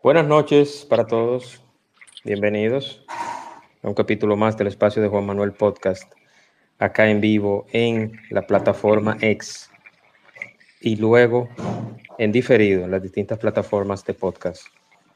[0.00, 1.60] Buenas noches para todos.
[2.22, 3.04] Bienvenidos
[3.82, 6.12] a un capítulo más del espacio de Juan Manuel Podcast,
[6.78, 9.68] acá en vivo en la plataforma X
[10.80, 11.48] y luego
[12.16, 14.68] en diferido en las distintas plataformas de podcast,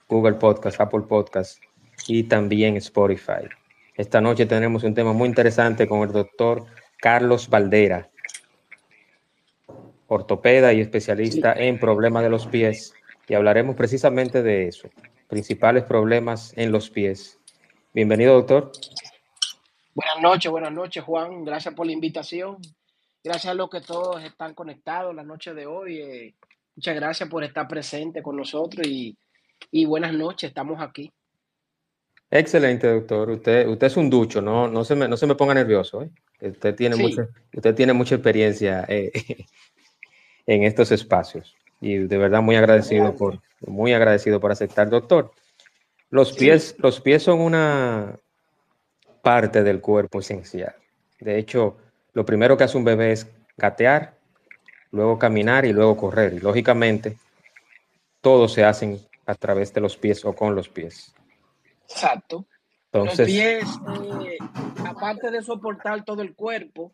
[0.09, 1.63] Google Podcast, Apple Podcast
[2.09, 3.49] y también Spotify.
[3.95, 6.65] Esta noche tenemos un tema muy interesante con el doctor
[7.01, 8.11] Carlos Valdera,
[10.09, 12.95] ortopeda y especialista en problemas de los pies
[13.33, 14.91] y hablaremos precisamente de eso,
[15.27, 17.39] principales problemas en los pies.
[17.95, 18.71] Bienvenido, doctor.
[19.95, 21.43] Buenas noches, buenas noches, Juan.
[21.43, 22.59] Gracias por la invitación.
[23.25, 25.99] Gracias a los que todos están conectados la noche de hoy.
[25.99, 26.35] Eh,
[26.77, 29.17] muchas gracias por estar presente con nosotros y,
[29.87, 31.11] buenas noches, estamos aquí.
[32.31, 33.31] Excelente, doctor.
[33.31, 36.03] Usted, usted es un ducho, no, no, se, me, no se me ponga nervioso.
[36.03, 36.11] ¿eh?
[36.39, 39.11] Usted, tiene mucha, usted tiene mucha experiencia eh,
[40.47, 45.33] en estos espacios y de verdad muy agradecido por, muy agradecido por aceptar, doctor.
[46.11, 48.17] Los pies, los pies son una
[49.21, 50.75] parte del cuerpo esencial.
[51.19, 51.77] De hecho,
[52.13, 54.15] lo primero que hace un bebé es gatear,
[54.93, 56.35] luego caminar y luego correr.
[56.35, 57.19] Y lógicamente,
[58.21, 61.13] todos se hacen a través de los pies o con los pies.
[61.89, 62.47] Exacto.
[62.93, 63.65] Entonces, los pies,
[64.25, 64.39] eh,
[64.87, 66.93] aparte de soportar todo el cuerpo,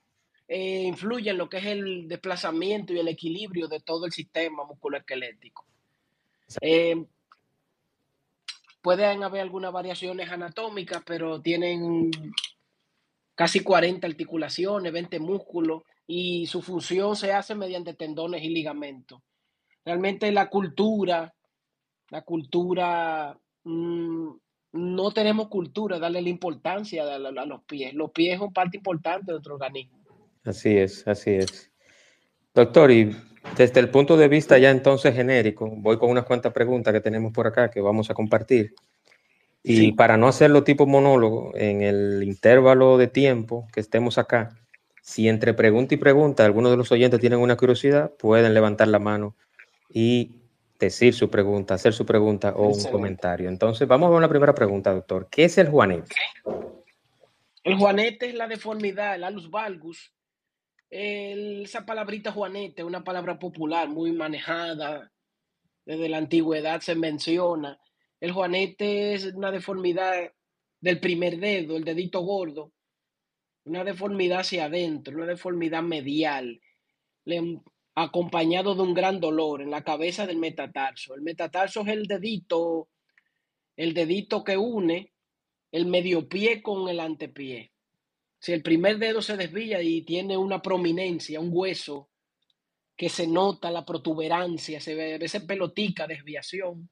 [0.49, 4.65] eh, influye en lo que es el desplazamiento y el equilibrio de todo el sistema
[4.65, 5.67] musculoesquelético.
[6.63, 7.05] Eh,
[8.81, 12.11] pueden haber algunas variaciones anatómicas, pero tienen
[13.35, 19.21] casi 40 articulaciones, 20 músculos y su función se hace mediante tendones y ligamentos.
[19.85, 21.35] Realmente la cultura,
[22.09, 24.31] la cultura, mm,
[24.73, 27.93] no tenemos cultura, darle la importancia a, a, los pies.
[27.93, 29.98] Los pies son parte importante de nuestro organismo.
[30.49, 31.71] Así es, así es.
[32.55, 33.15] Doctor, y
[33.55, 37.35] desde el punto de vista ya entonces genérico, voy con unas cuantas preguntas que tenemos
[37.35, 38.75] por acá que vamos a compartir.
[39.63, 44.57] Y para no hacerlo tipo monólogo, en el intervalo de tiempo que estemos acá,
[45.03, 48.99] si entre pregunta y pregunta algunos de los oyentes tienen una curiosidad, pueden levantar la
[48.99, 49.37] mano
[49.93, 50.37] y
[50.79, 53.51] decir su pregunta, hacer su pregunta o un comentario.
[53.51, 55.29] Entonces, vamos a ver la primera pregunta, doctor.
[55.31, 56.15] ¿Qué es el juanete?
[57.65, 60.15] El juanete es la deformidad, el alus valgus,
[60.91, 65.13] esa palabrita juanete, una palabra popular muy manejada,
[65.85, 67.81] desde la antigüedad se menciona.
[68.21, 70.33] El juanete es una deformidad
[70.81, 72.73] del primer dedo, el dedito gordo,
[73.65, 76.61] una deformidad hacia adentro, una deformidad medial,
[77.95, 81.15] acompañado de un gran dolor en la cabeza del metatarso.
[81.15, 82.89] El metatarso es el dedito,
[83.77, 85.13] el dedito que une
[85.71, 87.73] el medio pie con el antepié.
[88.39, 92.09] Si el primer dedo se desvía y tiene una prominencia, un hueso,
[92.97, 96.91] que se nota la protuberancia, se ve, esa pelotica desviación,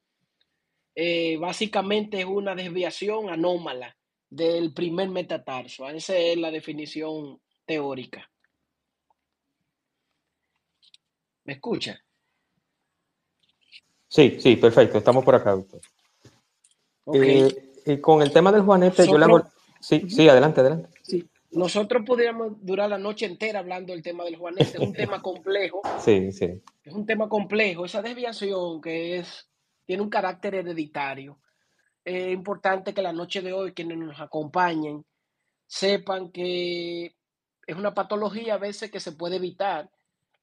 [0.95, 3.95] eh, básicamente es una desviación anómala
[4.29, 5.87] del primer metatarso.
[5.89, 8.29] Esa es la definición teórica.
[11.43, 12.01] ¿Me escucha?
[14.07, 14.97] Sí, sí, perfecto.
[14.97, 15.81] Estamos por acá, doctor.
[17.13, 19.43] Eh, y con el tema del juanete, yo le hago...
[19.79, 20.96] Sí, sí, adelante, adelante.
[21.57, 24.77] Nosotros podríamos durar la noche entera hablando del tema del juanete.
[24.77, 25.81] Es un tema complejo.
[25.99, 26.61] Sí, sí.
[26.83, 27.85] Es un tema complejo.
[27.85, 29.49] Esa desviación que es,
[29.85, 31.39] tiene un carácter hereditario.
[32.05, 35.03] Es importante que la noche de hoy quienes nos acompañen
[35.65, 37.15] sepan que
[37.65, 39.89] es una patología a veces que se puede evitar.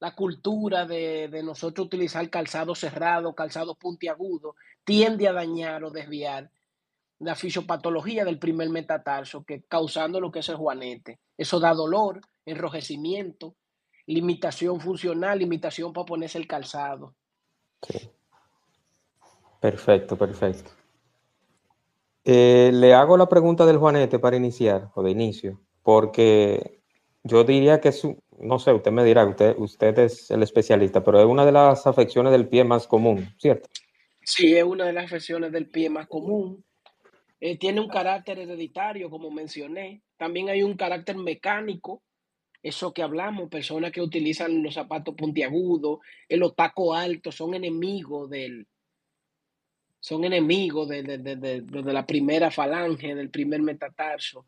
[0.01, 6.51] La cultura de, de nosotros utilizar calzado cerrado, calzado puntiagudo, tiende a dañar o desviar
[7.25, 11.21] la fisiopatología del primer metatarso, que causando lo que es el juanete.
[11.37, 13.57] Eso da dolor, enrojecimiento,
[14.07, 17.15] limitación funcional, limitación para ponerse el calzado.
[19.61, 20.71] Perfecto, perfecto.
[22.25, 26.83] Eh, le hago la pregunta del juanete para iniciar, o de inicio, porque
[27.23, 28.07] yo diría que es,
[28.39, 31.87] no sé, usted me dirá, usted, usted es el especialista, pero es una de las
[31.87, 33.69] afecciones del pie más común, ¿cierto?
[34.23, 36.65] Sí, es una de las afecciones del pie más común.
[37.47, 40.01] Eh, tiene un carácter hereditario, como mencioné.
[40.17, 42.03] También hay un carácter mecánico,
[42.63, 45.99] eso que hablamos, personas que utilizan los zapatos puntiagudos,
[46.31, 48.67] los tacos altos, son enemigos del,
[50.01, 54.47] son enemigos de, de, la primera falange, del primer metatarso.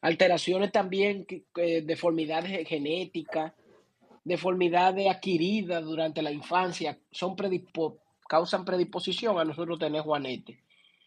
[0.00, 3.52] Alteraciones también, deformidades genéticas,
[4.24, 7.36] deformidades adquiridas durante la infancia, son
[8.26, 10.62] causan predisposición a nosotros tener juanete.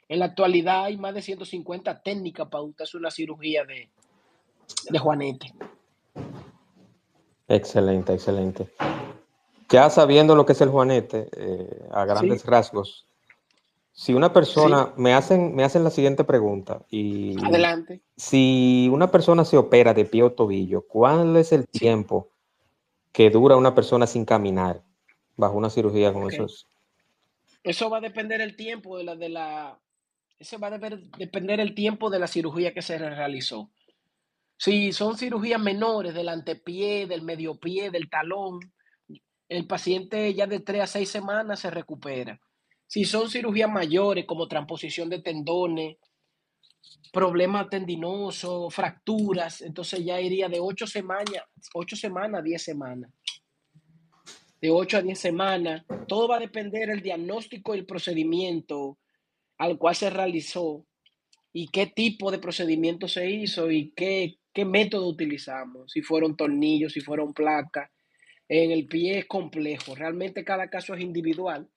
[0.09, 3.89] En la actualidad hay más de 150 técnicas para hacer una cirugía de,
[4.89, 5.53] de juanete.
[7.47, 8.67] Excelente, excelente.
[9.69, 13.05] Ya sabiendo lo que es el juanete, eh, a grandes rasgos,
[13.91, 16.83] si una persona, me, hacen, me hacen la siguiente pregunta.
[16.89, 18.01] Y Adelante.
[18.17, 22.29] Si una persona se opera de pie o tobillo, ¿cuál es el tiempo
[23.11, 24.81] que dura una persona sin caminar
[25.37, 26.67] bajo una cirugía con esos?
[27.63, 29.79] Eso va a depender el tiempo de la, de la,
[30.39, 30.79] eso va a
[31.17, 33.71] depender el tiempo de la cirugía que se realizó.
[34.57, 38.59] Si son cirugías menores del antepié, del medio pie, del talón,
[39.49, 42.39] el paciente ya de tres a seis semanas se recupera.
[42.87, 45.97] Si son cirugías mayores como transposición de tendones,
[47.11, 51.43] problemas tendinosos, fracturas, entonces ya iría de ocho semanas,
[51.73, 53.11] ocho semanas a diez semanas.
[54.61, 55.83] De ocho a diez semanas.
[56.07, 58.97] Todo va a depender del diagnóstico y el procedimiento
[59.63, 60.85] al cual se realizó
[61.53, 66.91] y qué tipo de procedimiento se hizo y qué, qué método utilizamos, si fueron tornillos,
[66.91, 67.89] si fueron placas.
[68.49, 71.69] En el pie es complejo, realmente cada caso es individual,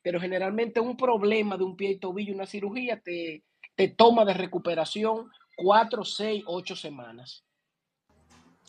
[0.00, 3.42] pero generalmente un problema de un pie y tobillo, una cirugía, te,
[3.74, 7.42] te toma de recuperación cuatro, seis, ocho semanas.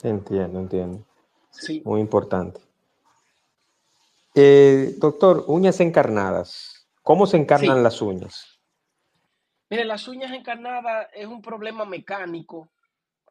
[0.01, 1.05] Entiendo, entiendo.
[1.51, 1.83] Sí.
[1.85, 2.59] Muy importante.
[4.33, 6.87] Eh, doctor, uñas encarnadas.
[7.03, 8.54] ¿Cómo se encarnan las uñas?
[9.69, 12.69] Mire, las uñas encarnadas es un problema mecánico.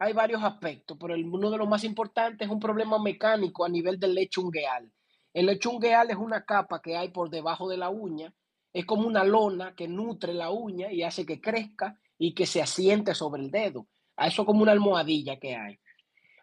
[0.01, 4.01] Hay varios aspectos, pero uno de los más importantes es un problema mecánico a nivel
[4.01, 4.91] del lecho ungueal.
[5.33, 8.35] El lecho ungueal es una capa que hay por debajo de la uña.
[8.73, 12.61] Es como una lona que nutre la uña y hace que crezca y que se
[12.61, 13.87] asiente sobre el dedo.
[14.17, 15.79] A eso como una almohadilla que hay.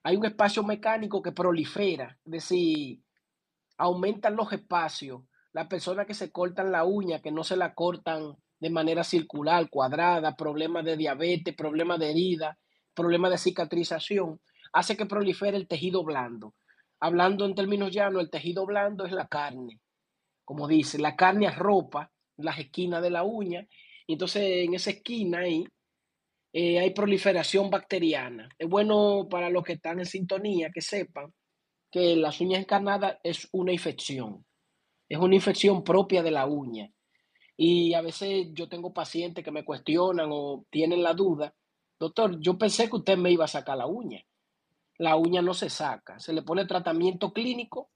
[0.04, 3.02] Hay un espacio mecánico que prolifera, es decir,
[3.78, 5.22] aumentan los espacios.
[5.52, 9.70] Las personas que se cortan la uña, que no se la cortan de manera circular,
[9.70, 12.58] cuadrada, problemas de diabetes, problemas de herida,
[12.94, 14.40] problemas de cicatrización,
[14.72, 16.54] hace que prolifere el tejido blando.
[17.00, 19.82] Hablando en términos llanos, el tejido blando es la carne.
[20.46, 23.68] Como dice, la carne arropa las esquinas de la uña.
[24.08, 25.66] Y entonces en esa esquina ahí
[26.54, 28.50] eh, hay proliferación bacteriana.
[28.58, 31.34] Es bueno para los que están en sintonía que sepan
[31.92, 34.46] que las uñas encarnadas es una infección.
[35.10, 36.90] Es una infección propia de la uña.
[37.64, 41.54] Y a veces yo tengo pacientes que me cuestionan o tienen la duda,
[42.00, 44.26] doctor, yo pensé que usted me iba a sacar la uña.
[44.98, 47.92] La uña no se saca, se le pone tratamiento clínico.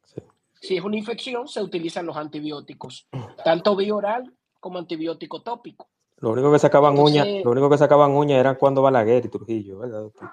[0.53, 3.07] Si es una infección, se utilizan los antibióticos,
[3.43, 5.89] tanto bioral como antibiótico tópico.
[6.17, 9.79] Lo único que sacaban uñas, lo único que sacaban uña era cuando Balaguer y Trujillo,
[9.79, 10.01] ¿verdad?
[10.01, 10.29] Doctor?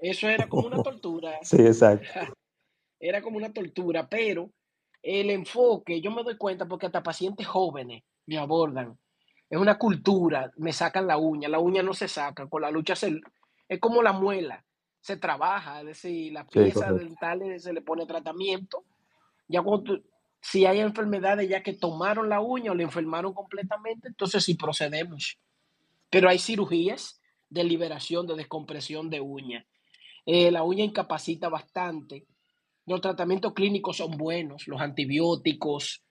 [0.00, 1.36] Eso era como una tortura.
[1.42, 2.06] sí, exacto.
[3.00, 4.50] Era como una tortura, pero
[5.02, 8.98] el enfoque, yo me doy cuenta porque hasta pacientes jóvenes me abordan.
[9.48, 12.96] Es una cultura, me sacan la uña, la uña no se saca, con la lucha
[12.96, 13.20] se,
[13.68, 14.64] es como la muela,
[15.00, 18.84] se trabaja, es decir, las piezas dentales se le pone tratamiento.
[19.48, 20.00] Ya cuando,
[20.40, 25.38] si hay enfermedades ya que tomaron la uña o le enfermaron completamente, entonces sí procedemos.
[26.10, 29.66] Pero hay cirugías de liberación, de descompresión de uña.
[30.24, 32.26] Eh, la uña incapacita bastante.
[32.86, 36.02] Los tratamientos clínicos son buenos, los antibióticos,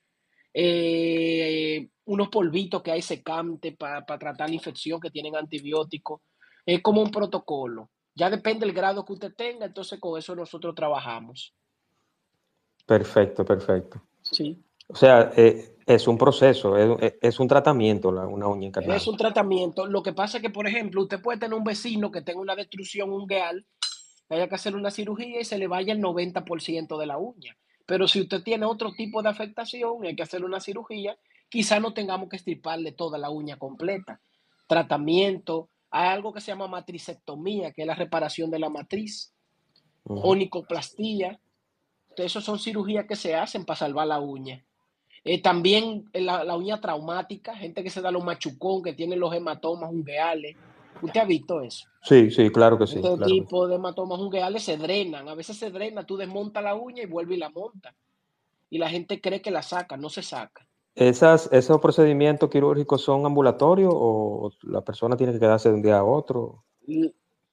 [0.53, 6.21] eh, unos polvitos que hay secante para tratar la infección que tienen antibióticos.
[6.65, 7.89] Es como un protocolo.
[8.13, 11.53] Ya depende del grado que usted tenga, entonces con eso nosotros trabajamos.
[12.85, 14.01] Perfecto, perfecto.
[14.21, 14.61] Sí.
[14.87, 18.97] O sea, eh, es un proceso, es, un tratamiento una uña encarnada.
[18.97, 19.85] Es un tratamiento.
[19.85, 22.55] Lo que pasa es que, por ejemplo, usted puede tener un vecino que tenga una
[22.55, 23.65] destrucción ungueal,
[24.29, 27.57] haya que hacer una cirugía y se le vaya el 90% de la uña.
[27.91, 31.17] Pero si usted tiene otro tipo de afectación y hay que hacer una cirugía,
[31.49, 34.21] quizá no tengamos que estriparle toda la uña completa.
[34.65, 39.33] Tratamiento, hay algo que se llama matricectomía, que es la reparación de la matriz,
[40.05, 41.37] onicoplastía.
[42.03, 44.63] Entonces, esas son cirugías que se hacen para salvar la uña.
[45.25, 49.91] Eh, también la, uña traumática, gente que se da los machucón, que tiene los hematomas
[49.91, 50.55] ungueales.
[51.01, 51.87] ¿Usted ha visto eso?
[52.03, 52.99] Sí, sí, claro que sí.
[53.03, 55.27] Este tipo de hematomas ungueales se drenan.
[55.27, 57.93] A veces se drena, tú desmontas la uña y vuelve y la monta.
[58.69, 60.67] Y la gente cree que la saca, no se saca.
[60.95, 65.99] ¿Esas, ¿Esos procedimientos quirúrgicos son ambulatorios o la persona tiene que quedarse de un día
[65.99, 66.63] a otro?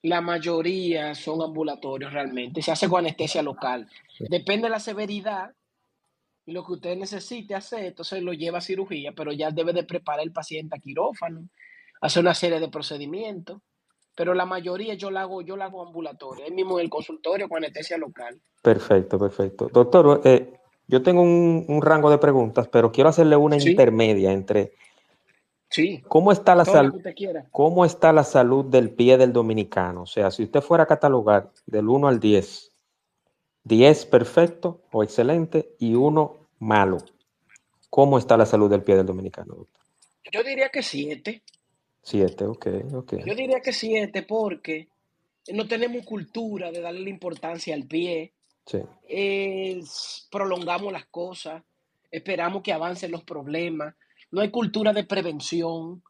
[0.01, 2.61] La mayoría son ambulatorios realmente.
[2.61, 3.87] Se hace con anestesia local.
[4.29, 5.53] Depende de la severidad
[6.49, 9.83] y lo que usted necesite hacer, entonces lo lleva a cirugía, pero ya debe de
[9.83, 11.47] preparar el paciente a quirófano,
[12.01, 13.61] hacer una serie de procedimientos.
[14.15, 17.47] Pero la mayoría yo la hago, yo la hago ambulatorio, ahí mismo en el consultorio
[17.47, 18.41] con anestesia local.
[18.61, 19.69] Perfecto, perfecto.
[19.71, 24.73] Doctor, eh, yo tengo un, rango de preguntas, pero quiero hacerle una intermedia entre
[25.69, 26.03] Sí.
[26.07, 26.99] ¿Cómo está, la salud,
[27.51, 30.01] ¿Cómo está la salud del pie del dominicano?
[30.01, 32.71] O sea, si usted fuera a catalogar del 1 al 10,
[33.65, 36.97] 10 perfecto o excelente y 1 malo,
[37.91, 39.67] ¿cómo está la salud del pie del dominicano?
[40.31, 41.43] Yo diría que 7.
[42.03, 43.13] 7, ok, ok.
[43.25, 44.87] Yo diría que 7 porque
[45.53, 48.33] no tenemos cultura de darle la importancia al pie.
[48.65, 48.79] Sí.
[50.29, 51.63] prolongamos las cosas,
[52.11, 53.95] esperamos que avancen los problemas
[54.31, 56.03] no hay cultura de prevención,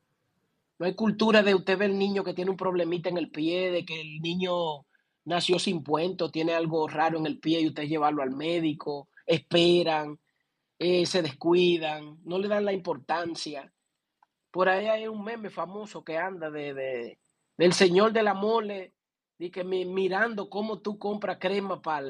[0.77, 3.72] no hay cultura de usted ver el niño que tiene un problemita en el pie,
[3.72, 4.86] de que el niño
[5.25, 10.19] nació sin puento, tiene algo raro en el pie y usted llevarlo al médico, esperan,
[10.79, 13.72] eh, se descuidan, no le dan la importancia.
[14.51, 17.18] Por ahí hay un meme famoso que anda de,
[17.58, 18.94] del señor de la mole,
[19.38, 22.06] y que mirando cómo tú compras crema para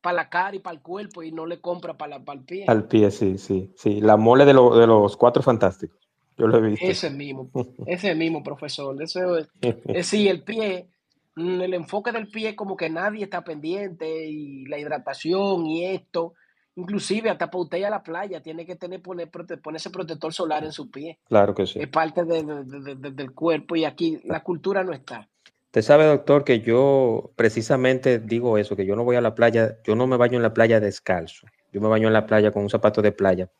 [0.00, 2.64] para la cara y para el cuerpo y no le compra para, el pie.
[2.68, 4.00] Al pie, sí, sí, sí.
[4.00, 5.98] La mole de, de los cuatro fantásticos.
[6.36, 6.86] Yo lo he visto.
[6.86, 7.50] Ese mismo,
[7.86, 9.00] ese mismo, profesor.
[9.02, 10.88] Eso es, es sí, el pie,
[11.34, 16.34] mm, el enfoque del pie como que nadie está pendiente y la hidratación y esto.
[16.78, 20.62] Inclusive hasta para usted ir a la playa tiene que tener poner, ponerse protector solar
[20.62, 21.18] en su pie.
[21.28, 21.80] Claro que sí.
[21.80, 25.28] Es parte del cuerpo y aquí la cultura no está.
[25.66, 29.78] Usted sabe, doctor, que yo precisamente digo eso, que yo no voy a la playa,
[29.82, 32.62] yo no me baño en la playa descalzo, yo me baño en la playa con
[32.62, 33.50] un zapato de playa.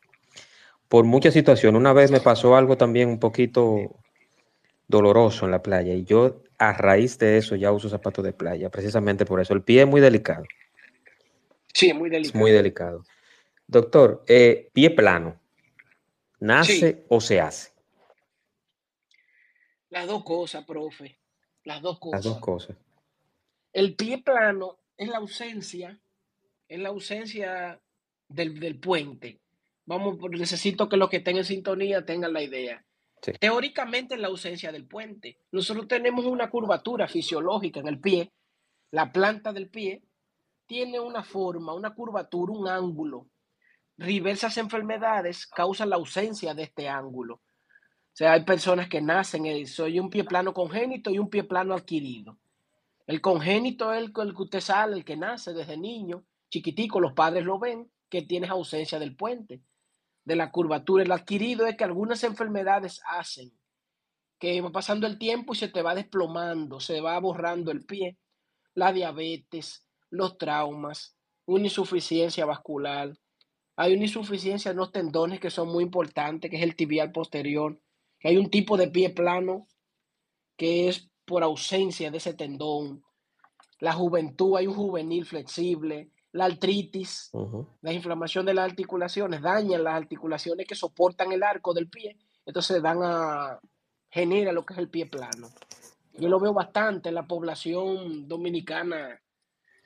[0.87, 3.97] Por muchas situaciones, una vez me pasó algo también un poquito
[4.87, 8.69] doloroso en la playa y yo a raíz de eso ya uso zapatos de playa,
[8.69, 9.53] precisamente por eso.
[9.53, 10.45] El pie es muy delicado.
[11.79, 12.39] Sí, es muy delicado.
[12.39, 13.05] muy delicado.
[13.65, 15.39] Doctor, eh, pie plano,
[16.41, 17.71] ¿nace o se hace?
[19.89, 21.17] Las dos cosas, profe.
[21.63, 22.25] Las dos cosas.
[22.25, 22.75] Las dos cosas.
[23.71, 25.97] El pie plano es la ausencia,
[26.67, 27.79] es la ausencia
[28.27, 29.39] del, puente.
[29.85, 32.83] Vamos, necesito que los que estén en sintonía tengan la idea.
[33.39, 35.37] Teóricamente es la ausencia del puente.
[35.53, 38.33] Nosotros tenemos una curvatura fisiológica en el pie.
[38.91, 40.03] La planta del pie
[40.69, 43.27] tiene una forma, una curvatura, un ángulo.
[43.97, 47.41] Diversas enfermedades causan la ausencia de este ángulo
[48.19, 52.37] sea, hay personas que nacen, soy un pie plano congénito y un pie plano adquirido.
[53.07, 57.13] El congénito es el, el, que usted sale, el que nace desde niño, chiquitico, los
[57.13, 59.61] padres lo ven, que tienes ausencia del puente,
[60.25, 61.03] de la curvatura.
[61.03, 63.53] El adquirido es que algunas enfermedades hacen
[64.37, 68.17] que va pasando el tiempo y se te va desplomando, se va borrando el pie.
[68.73, 73.17] La diabetes, los traumas, una insuficiencia vascular.
[73.75, 77.79] Hay una insuficiencia en los tendones que son muy importantes, que es el tibial posterior
[78.19, 79.67] que hay un tipo de pie plano
[80.57, 83.03] que es por ausencia de ese tendón.
[83.79, 86.11] La juventud, hay un juvenil flexible.
[86.31, 87.31] La artritis,
[87.81, 92.17] la inflamación de las articulaciones, dañan las articulaciones que soportan el arco del pie.
[92.45, 93.59] Entonces dan a,
[94.11, 95.49] genera lo que es el pie plano.
[96.13, 99.19] Yo lo veo bastante, la población dominicana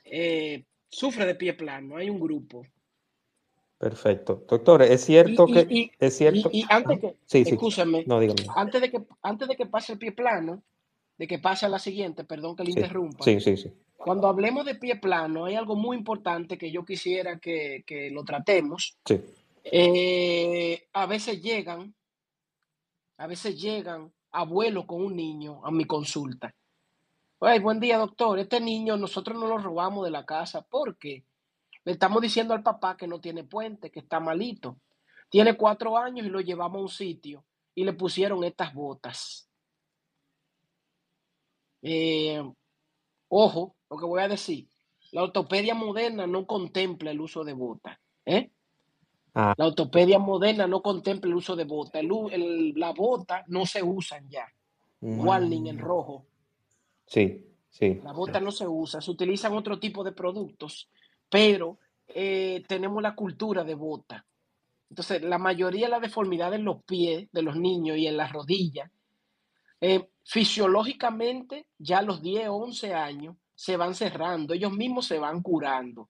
[0.03, 2.65] eh, sufre de pie plano, hay un grupo.
[3.77, 4.45] Perfecto.
[4.47, 6.49] Doctor, es cierto que es cierto.
[6.53, 7.43] Y, antes que, sí,
[8.05, 8.45] no, dígame.
[8.55, 10.63] Antes de que antes de que pase el pie plano,
[11.17, 13.23] de que pase a la siguiente, perdón que le interrumpa.
[13.25, 13.73] Sí, sí, sí.
[13.97, 18.97] Cuando hablemos de pie plano, hay algo muy importante que yo quisiera que, lo tratemos.
[19.05, 19.19] Sí.
[19.63, 21.93] Eh, a veces llegan,
[23.17, 26.53] a veces llegan abuelos con un niño a mi consulta.
[27.43, 28.39] Buen día, doctor.
[28.39, 30.61] Este niño nosotros no lo robamos de la casa.
[30.61, 31.25] ¿Por qué?
[31.83, 34.77] Le estamos diciendo al papá que no tiene puente, que está malito.
[35.29, 37.43] Tiene cuatro años y lo llevamos a un sitio
[37.75, 39.49] y le pusieron estas botas.
[41.81, 42.41] Eh,
[43.27, 44.69] ojo, lo que voy a decir.
[45.11, 47.99] La ortopedia moderna no contempla el uso de botas.
[48.25, 48.51] ¿eh?
[49.35, 49.53] Ah.
[49.57, 52.03] La ortopedia moderna no contempla el uso de botas.
[52.05, 54.47] la bota no se usan ya.
[55.01, 56.25] Warning en rojo.
[57.05, 58.01] Sí, sí.
[58.03, 59.01] La bota no se usa.
[59.01, 60.89] Se utilizan otro tipo de productos
[61.33, 61.79] pero
[62.09, 64.23] eh, tenemos la cultura de bota.
[64.87, 68.31] Entonces, la mayoría de la deformidad en los pies de los niños y en las
[68.31, 68.91] rodillas,
[69.81, 75.17] eh, fisiológicamente, ya a los 10 o 11 años, se van cerrando, ellos mismos se
[75.17, 76.07] van curando.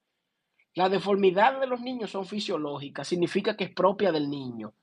[0.76, 4.74] La deformidad de los niños son fisiológicas, significa que es propia del niño.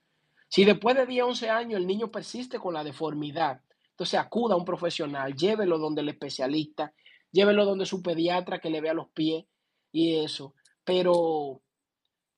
[0.49, 3.61] Si después de 10 o 11 años el niño persiste con la deformidad,
[4.01, 6.95] Entonces acuda a un profesional, llévelo donde el especialista,
[7.31, 9.45] llévelo donde su pediatra que le vea los pies
[9.93, 10.55] y eso.
[10.85, 11.61] Pero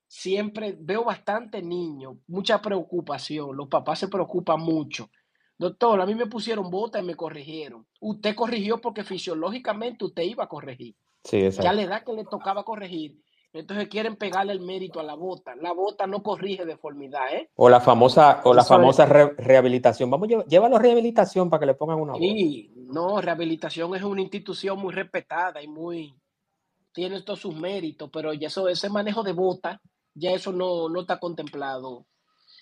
[0.05, 5.09] siempre veo bastante niños, mucha preocupación, los papás se preocupan mucho.
[5.57, 7.87] Doctor, a mí me pusieron bota y me corrigieron.
[8.01, 10.97] Usted corrigió porque fisiológicamente usted iba a corregir.
[11.23, 13.21] Sí, Ya le da que le tocaba corregir.
[13.53, 15.55] Entonces quieren pegarle el mérito a la bota.
[15.55, 17.49] La bota no corrige deformidad, ¿eh?
[17.55, 20.09] O la famosa, o la Eso famosa re- rehabilitación.
[20.09, 22.21] Vamos, llévalo a rehabilitación para que le pongan una bota.
[22.21, 26.13] Sí, no, rehabilitación es una institución muy respetada y muy
[26.93, 29.81] tiene todos sus méritos, pero ya eso, ese manejo de bota,
[30.13, 32.05] ya eso no, no está contemplado,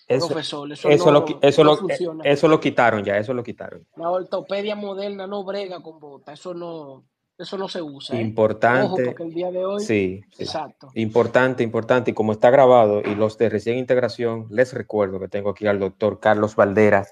[0.08, 0.72] Eso, profesor.
[0.72, 1.88] Eso, eso, no, lo, eso, no lo,
[2.24, 3.86] eso lo quitaron ya, eso lo quitaron.
[3.96, 7.04] La ortopedia moderna no brega con bota, eso no,
[7.42, 8.14] eso no se usa.
[8.16, 8.18] ¿eh?
[8.18, 9.04] Ojo, Importante.
[9.06, 10.42] porque el día de hoy, Sí, sí.
[10.44, 10.90] exacto.
[10.94, 12.10] Importante, importante.
[12.10, 15.78] Y como está grabado, y los de recién integración, les recuerdo que tengo aquí al
[15.78, 17.06] doctor Carlos Valdera,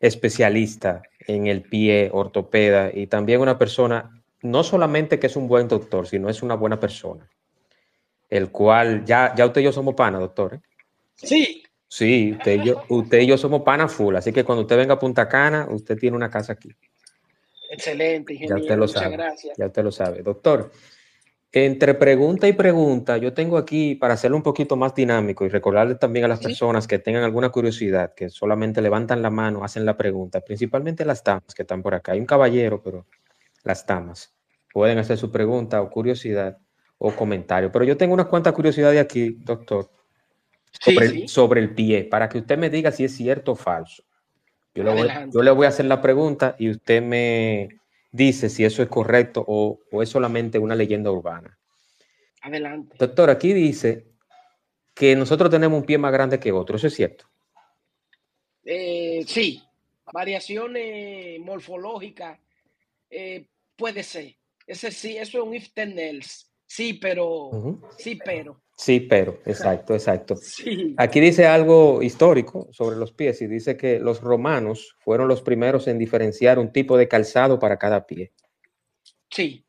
[0.00, 5.68] especialista en el pie, ortopeda, y también una persona, no solamente que es un buen
[5.68, 7.28] doctor, sino es una buena persona.
[8.28, 10.54] El cual, ya, ya usted y yo somos pana, doctor.
[10.54, 10.60] ¿eh?
[11.14, 14.76] Sí, Sí, usted y, yo, usted y yo somos pana full, así que cuando usted
[14.76, 16.70] venga a Punta Cana, usted tiene una casa aquí.
[17.74, 18.60] Excelente, Ya ingeniero.
[18.62, 19.16] usted lo Muchas sabe.
[19.16, 19.56] gracias.
[19.58, 20.22] Ya usted lo sabe.
[20.22, 20.70] Doctor,
[21.52, 25.94] entre pregunta y pregunta, yo tengo aquí para hacerlo un poquito más dinámico y recordarle
[25.94, 26.46] también a las Sí.
[26.46, 31.22] personas que tengan alguna curiosidad, que solamente levantan la mano, hacen la pregunta, principalmente las
[31.22, 32.12] damas que están por acá.
[32.12, 33.06] Hay un caballero, pero
[33.62, 34.34] las damas
[34.72, 36.58] pueden hacer su pregunta o curiosidad
[36.98, 37.70] o comentario.
[37.70, 39.90] Pero yo tengo unas cuantas curiosidades aquí, doctor,
[40.80, 41.28] Sí, sobre, sí.
[41.28, 44.02] sobre el pie, para que usted me diga si es cierto o falso.
[44.74, 45.30] Yo le, voy, Adelante.
[45.34, 47.68] yo le voy a hacer la pregunta y usted me
[48.10, 51.56] dice si eso es correcto o, o es solamente una leyenda urbana.
[52.42, 52.96] Adelante.
[52.98, 54.06] Doctor, aquí dice
[54.94, 56.76] que nosotros tenemos un pie más grande que otro.
[56.76, 57.26] ¿Eso es cierto?
[58.64, 59.62] Eh, sí,
[60.12, 62.38] variaciones morfológicas
[63.10, 64.36] eh, puede ser.
[64.66, 66.46] Ese sí, eso es un if then else.
[66.66, 68.60] Sí, pero, sí, pero.
[68.76, 70.34] Sí, pero, exacto, exacto.
[70.42, 75.42] Sí, Aquí dice algo histórico sobre los pies y dice que los romanos fueron los
[75.42, 78.32] primeros en diferenciar un tipo de calzado para cada pie.
[79.30, 79.64] sí,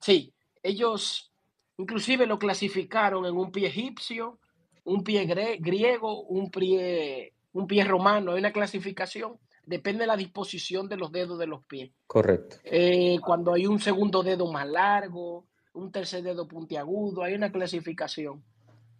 [0.00, 0.32] sí.
[0.62, 1.32] Ellos
[1.78, 4.40] inclusive lo clasificaron en un pie egipcio,
[4.84, 5.26] un pie
[5.60, 8.32] griego, un pie, un pie romano.
[8.32, 9.38] Hay una clasificación.
[9.64, 11.90] Depende de la disposición de los dedos de los pies.
[12.06, 12.56] Correcto.
[12.64, 18.42] Eh, cuando hay un segundo dedo más largo, un tercer dedo puntiagudo, hay una clasificación.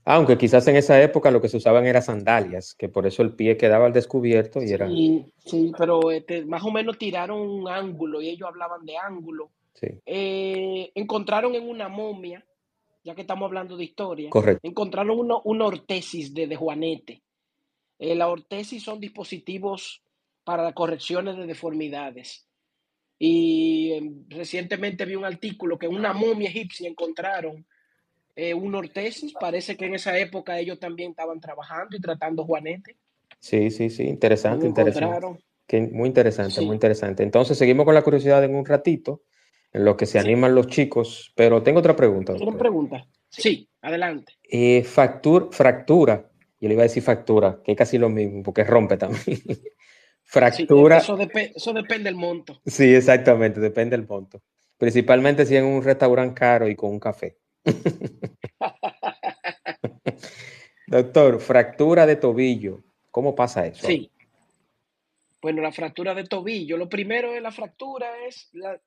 [0.04, 3.34] Aunque quizás en esa época lo que se usaban eran sandalias, que por eso el
[3.34, 4.86] pie quedaba al descubierto y era...
[4.88, 9.50] Sí, sí, pero este, más o menos tiraron un ángulo y ellos hablaban de ángulo.
[9.74, 12.46] Sí, Eh, encontraron en una momia,
[13.02, 14.60] ya que estamos hablando de historia, correcto.
[14.62, 17.22] encontraron una, una ortesis de, de Juanete.
[17.98, 20.02] Eh, la ortesis son dispositivos
[20.44, 22.46] para correcciones de deformidades.
[23.18, 27.66] Y eh, recientemente vi un artículo que una momia egipcia encontraron
[28.34, 29.32] eh, una ortesis.
[29.40, 32.96] Parece que en esa época ellos también estaban trabajando y tratando Juanete.
[33.38, 35.38] Sí, sí, sí, interesante, interesante.
[35.66, 36.66] Que muy interesante, Sí.
[36.66, 37.22] muy interesante.
[37.22, 39.22] Entonces seguimos con la curiosidad en un ratito,
[39.72, 40.26] en lo que se Sí.
[40.26, 42.32] animan los chicos, pero tengo otra pregunta.
[42.34, 42.58] ¿Tienen doctor.
[42.60, 43.04] preguntas?
[43.28, 44.34] Sí, adelante.
[44.44, 48.62] Eh, factur- fractura, yo le iba a decir factura, que es casi lo mismo, porque
[48.64, 49.22] rompe también.
[50.26, 51.16] Sí, fractura, eso,
[51.54, 52.60] eso depende del monto.
[52.66, 54.42] sí, exactamente, depende del monto.
[54.76, 57.38] Principalmente si en un restaurante caro y con un café.
[60.86, 63.86] Doctor, fractura de tobillo, ¿cómo pasa eso?
[63.86, 64.10] Sí.
[65.40, 66.76] Bueno, la fractura de tobillo.
[66.76, 68.80] Lo primero de la fractura es la,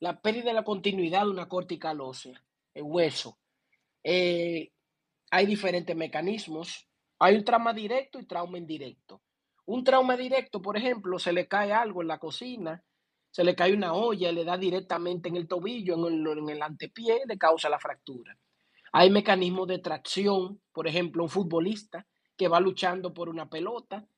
[0.00, 3.38] la pérdida de la continuidad de una cortical ósea, el hueso.
[4.04, 4.70] Eh,
[5.30, 6.88] hay diferentes mecanismos.
[7.18, 9.20] Hay un trauma directo y trauma indirecto.
[9.68, 12.82] Un trauma directo, por ejemplo, se le cae algo en la cocina,
[13.30, 16.62] se le cae una olla, le da directamente en el tobillo, en el, en el
[16.62, 18.34] antepié, le causa la fractura.
[18.92, 24.08] Hay mecanismos de tracción, por ejemplo, un futbolista que va luchando por una pelota,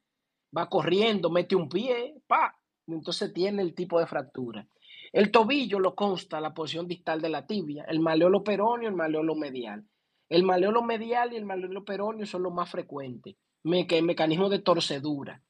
[0.56, 4.68] va corriendo, mete un pie, pa, entonces tiene el tipo de fractura.
[5.12, 8.96] El tobillo lo consta la porción distal de la tibia, el maleolo peroneo y el
[8.96, 9.84] maleolo medial.
[10.28, 14.58] El maleolo medial y el maleolo peroneo son los más frecuentes, me, que mecanismo de
[14.58, 15.42] torcedura.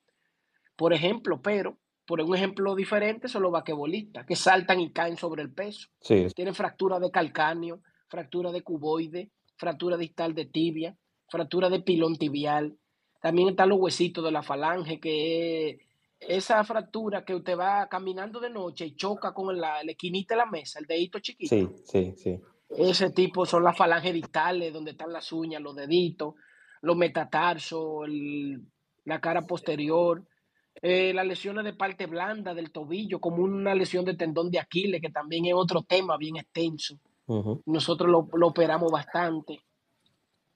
[0.77, 5.43] Por ejemplo, pero, por un ejemplo diferente, son los vaquebolistas, que saltan y caen sobre
[5.43, 5.89] el peso.
[6.01, 10.97] Sí, Tienen fractura de calcáneo, fractura de cuboide, fractura distal de tibia,
[11.29, 12.77] fractura de pilón tibial.
[13.21, 15.79] También están los huesitos de la falange, que es
[16.19, 20.39] esa fractura que usted va caminando de noche y choca con la, la esquinita de
[20.39, 21.55] la mesa, el dedito chiquito.
[21.55, 22.41] sí, sí, sí.
[22.71, 26.35] Ese tipo son las falanges distales, donde están las uñas, los deditos,
[26.83, 28.63] los metatarsos, el-
[29.05, 30.25] la cara posterior.
[30.83, 35.01] Eh, las lesiones de parte blanda del tobillo, como una lesión de tendón de Aquiles,
[35.01, 36.99] que también es otro tema bien extenso.
[37.67, 39.61] Nosotros lo, operamos bastante.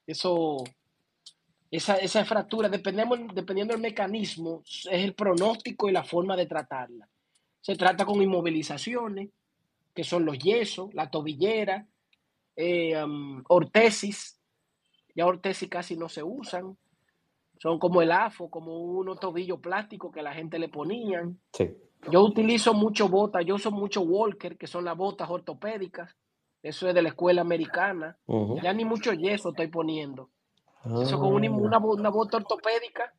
[0.06, 0.64] Eso,
[1.70, 7.08] esa, esa fractura, dependiendo, dependiendo del mecanismo, es el pronóstico y la forma de tratarla.
[7.60, 9.30] Se trata con inmovilizaciones,
[9.94, 11.87] que son los yesos, la tobillera,
[12.56, 14.38] eh, um, ortesis.
[15.14, 16.77] Ya ortesis casi no se usan.
[17.59, 21.38] Son como el AFO, como unos tobillos plásticos que la gente le ponían.
[22.11, 26.14] Yo utilizo mucho botas, yo uso mucho Walker, que son las botas ortopédicas.
[26.62, 28.18] Eso es de la escuela americana.
[28.62, 30.31] Ya ni mucho yeso estoy poniendo.
[31.03, 33.14] Eso con una, una, bota ortopédica,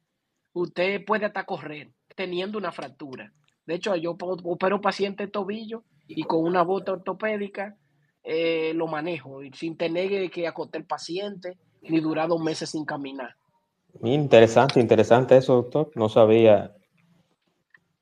[0.54, 3.34] usted puede hasta correr teniendo una fractura.
[3.66, 7.76] De hecho, yo opero paciente tobillo y con una bota ortopédica
[8.24, 11.58] eh, lo manejo sin tener que acotar el paciente
[11.90, 13.36] ni durar dos meses sin caminar.
[14.04, 15.92] Interesante, interesante eso, doctor.
[15.96, 16.76] No sabía.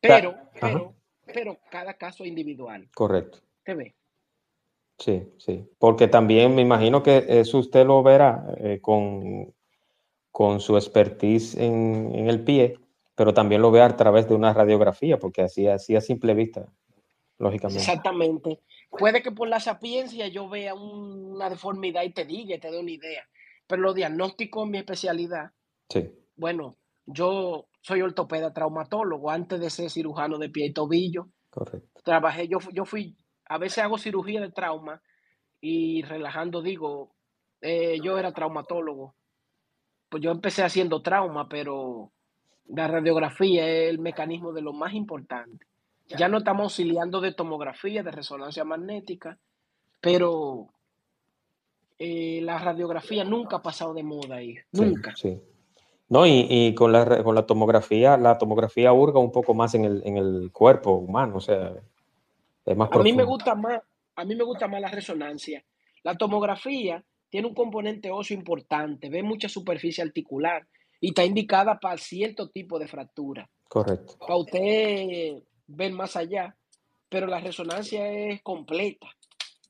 [0.01, 0.93] Pero, pero,
[1.25, 2.89] pero cada caso individual.
[2.93, 3.39] Correcto.
[3.63, 3.95] ¿Te ve?
[4.97, 5.65] Sí, sí.
[5.79, 9.53] Porque también me imagino que eso usted lo verá eh, con,
[10.31, 12.77] con su expertise en, en, el pie,
[13.15, 16.67] pero también lo ve a través de una radiografía, porque así, así a simple vista,
[17.37, 17.81] lógicamente.
[17.81, 18.59] Exactamente.
[18.89, 22.91] Puede que por la sapiencia yo vea una deformidad y te diga, te dé una
[22.91, 23.27] idea,
[23.67, 25.51] pero lo diagnóstico es mi especialidad.
[25.89, 26.11] Sí.
[26.35, 31.29] Bueno, yo soy ortopeda traumatólogo antes de ser cirujano de pie y tobillo.
[31.49, 32.01] Correcto.
[32.03, 35.01] Trabajé, yo, yo fui a veces hago cirugía de trauma
[35.61, 37.15] y relajando digo,
[37.61, 39.15] eh, yo era traumatólogo.
[40.09, 42.11] Pues yo empecé haciendo trauma, pero
[42.65, 45.65] la radiografía es el mecanismo de lo más importante.
[46.07, 49.39] Ya no estamos auxiliando de tomografía, de resonancia magnética,
[50.01, 50.73] pero
[52.05, 55.15] eh, la radiografía nunca ha pasado de moda ahí, nunca.
[55.15, 55.39] Sí,
[56.09, 60.01] No, y, con, la, con la tomografía, la tomografía hurga un poco más en el,
[60.05, 61.73] en el cuerpo humano, o sea,
[62.65, 63.81] a mí me gusta más,
[64.15, 65.63] a mí me gusta más la resonancia.
[66.03, 70.67] La tomografía tiene un componente óseo importante, ve mucha superficie articular
[70.99, 73.49] y está indicada para cierto tipo de fractura.
[73.67, 74.17] Correcto.
[74.19, 76.55] Para usted ver más allá,
[77.09, 79.07] pero la resonancia es completa.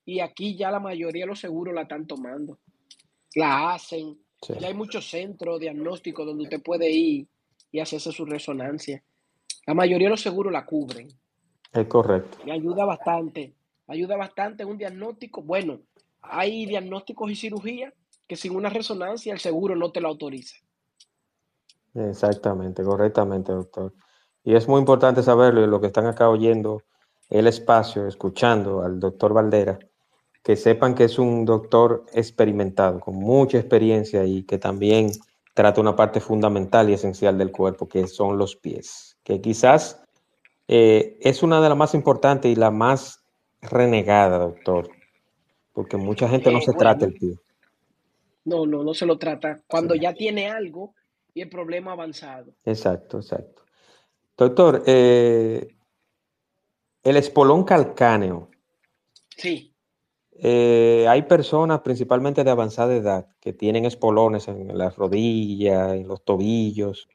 [0.06, 2.60] Y aquí ya la mayoría de los seguros la están tomando.
[3.36, 4.18] La hacen.
[4.60, 7.28] Ya hay muchos centros diagnósticos donde usted puede ir
[7.72, 9.04] y hacerse su resonancia.
[9.66, 11.08] La mayoría de los seguros la cubren.
[11.72, 12.38] Es correcto.
[12.46, 13.54] Y ayuda bastante.
[13.88, 15.42] Ayuda bastante un diagnóstico.
[15.42, 15.82] Bueno,
[16.22, 17.94] hay diagnósticos y cirugía
[18.28, 20.58] que sin una resonancia el seguro no te lo autoriza.
[21.94, 23.94] Exactamente, correctamente, doctor.
[24.44, 26.84] Y es muy importante saberlo, y lo que están acá oyendo
[27.30, 29.80] el espacio, escuchando al doctor Valdera,
[30.44, 35.12] que sepan que es un doctor experimentado, con mucha experiencia y que también
[35.54, 40.04] trata una parte fundamental y esencial del cuerpo, que son los pies, que quizás
[40.68, 43.24] eh, es una de las más importantes y la más
[43.62, 44.90] renegada, doctor,
[45.72, 47.36] porque mucha gente no eh, se trata el pie.
[48.46, 49.62] No, no, no se lo trata.
[49.68, 50.94] Cuando ya tiene algo
[51.34, 52.54] y el problema avanzado.
[52.66, 53.64] Exacto, exacto.
[54.38, 55.68] Doctor, eh,
[57.04, 58.50] el espolón calcáneo.
[59.38, 59.73] Sí.
[60.44, 67.08] Hay personas, principalmente de avanzada edad, que tienen espolones en las rodillas, en los tobillos.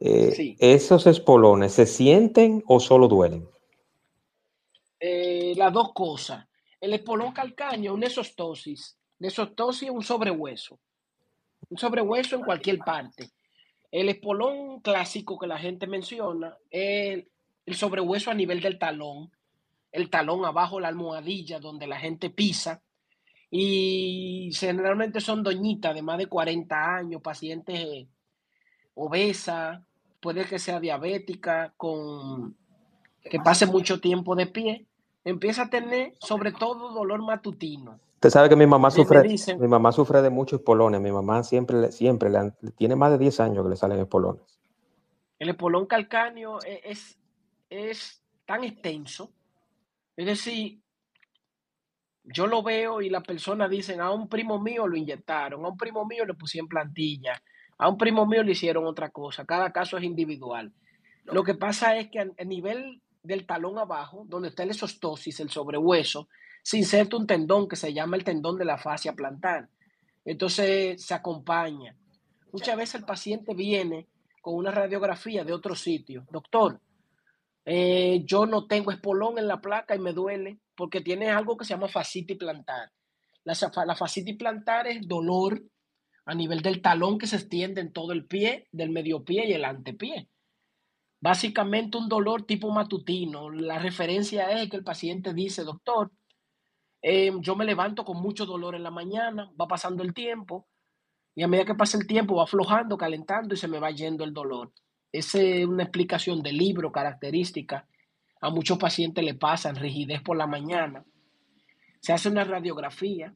[0.00, 3.46] Eh, ¿Esos espolones se sienten o solo duelen?
[4.98, 6.46] Eh, las dos cosas.
[6.80, 8.98] El espolón calcáneo, una esostosis.
[9.18, 10.78] La esostosis es un sobrehueso.
[11.68, 13.30] Un sobrehueso en cualquier parte.
[13.90, 17.26] El espolón clásico que la gente menciona es
[17.66, 19.30] el sobrehueso a nivel del talón.
[19.92, 22.82] El talón abajo, la almohadilla donde la gente pisa.
[23.50, 28.06] Y generalmente son doñitas de más de 40 años, pacientes
[28.94, 29.80] obesas,
[30.20, 32.56] puede que sea diabética, con
[33.22, 34.86] que pase mucho tiempo de pie,
[35.24, 37.98] empieza a tener sobre todo dolor matutino.
[38.14, 39.22] Usted sabe que mi mamá sufre,
[39.58, 41.00] mi mamá sufre de muchos espolones.
[41.00, 44.60] Mi mamá siempre, siempre le, tiene más de 10 años que le salen espolones.
[45.38, 47.18] El espolón calcáneo e, es,
[47.70, 49.32] es tan extenso.
[50.20, 50.78] Es decir,
[52.24, 55.78] yo lo veo y las personas dicen, a un primo mío lo inyectaron, a un
[55.78, 57.42] primo mío le pusieron plantilla,
[57.78, 59.46] a un primo mío le hicieron otra cosa.
[59.46, 60.74] Cada caso es individual.
[61.24, 65.48] Lo que pasa es que a nivel del talón abajo, donde está el esostosis, el
[65.48, 66.28] sobrehueso,
[66.62, 69.70] se inserta un tendón que se llama el tendón de la fascia plantar.
[70.26, 71.96] Entonces se acompaña.
[72.52, 74.06] Muchas veces el paciente viene
[74.42, 76.26] con una radiografía de otro sitio.
[76.30, 76.78] Doctor,
[77.64, 81.64] eh, yo no tengo espolón en la placa y me duele porque tiene algo que
[81.64, 82.90] se llama fascitis plantar.
[83.44, 83.54] La,
[83.86, 85.62] la fascitis plantar es dolor
[86.26, 89.52] a nivel del talón que se extiende en todo el pie, del medio pie y
[89.52, 90.28] el antepié.
[91.20, 93.50] Básicamente un dolor tipo matutino.
[93.50, 96.10] La referencia es que el paciente dice, doctor,
[97.02, 100.66] em, yo me levanto con mucho dolor en la mañana, va pasando el tiempo
[101.34, 104.24] y a medida que pasa el tiempo va aflojando, calentando y se me va yendo
[104.24, 104.72] el dolor.
[105.12, 107.86] Es una explicación del libro característica.
[108.40, 111.04] A muchos pacientes le pasan rigidez por la mañana.
[112.00, 113.34] Se hace una radiografía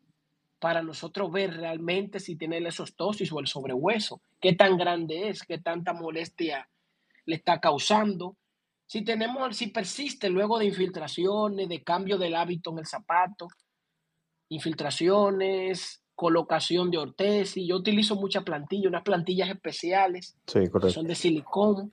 [0.59, 5.43] para nosotros ver realmente si tiene el esostosis o el sobrehueso, qué tan grande es,
[5.43, 6.69] qué tanta molestia
[7.27, 8.37] le está causando.
[8.87, 13.49] Si tenemos, si persiste luego de infiltraciones, de cambio del hábito en el zapato,
[14.49, 17.67] infiltraciones, colocación de ortesis.
[17.67, 21.93] Yo utilizo muchas plantillas, unas plantillas especiales que son de silicón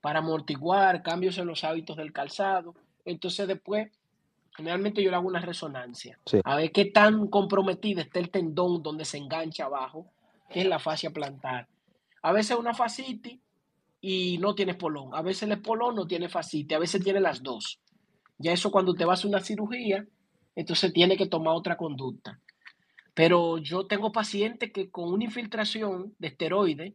[0.00, 2.74] para amortiguar cambios en los hábitos del calzado.
[3.04, 3.90] Entonces después,
[4.56, 9.04] generalmente yo le hago una resonancia a ver qué tan comprometida está el tendón donde
[9.04, 10.06] se engancha abajo,
[10.48, 11.68] que es la fascia plantar.
[12.22, 13.38] A veces una fascitis
[14.00, 15.14] y no tiene polón.
[15.14, 17.80] A veces el espolón no tiene fascitis, a veces tiene las dos.
[18.38, 20.06] Ya eso cuando te vas a una cirugía,
[20.56, 22.40] entonces tiene que tomar otra conducta.
[23.20, 26.94] Pero yo tengo pacientes que con una infiltración de esteroide,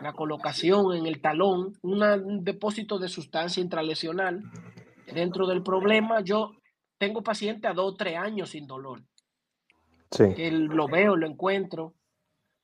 [0.00, 4.42] la colocación en el talón, un depósito de sustancia intralesional
[5.06, 6.50] dentro del problema, yo
[6.98, 9.04] tengo pacientes a dos o tres años sin dolor.
[10.10, 10.34] Sí.
[10.50, 11.94] lo veo, lo encuentro.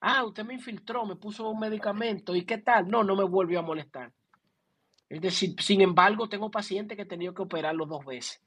[0.00, 2.34] Ah, usted me infiltró, me puso un medicamento.
[2.34, 2.88] ¿Y qué tal?
[2.88, 4.12] No, no me volvió a molestar.
[5.08, 8.42] Es decir, sin embargo, tengo pacientes que he tenido que operarlo dos veces.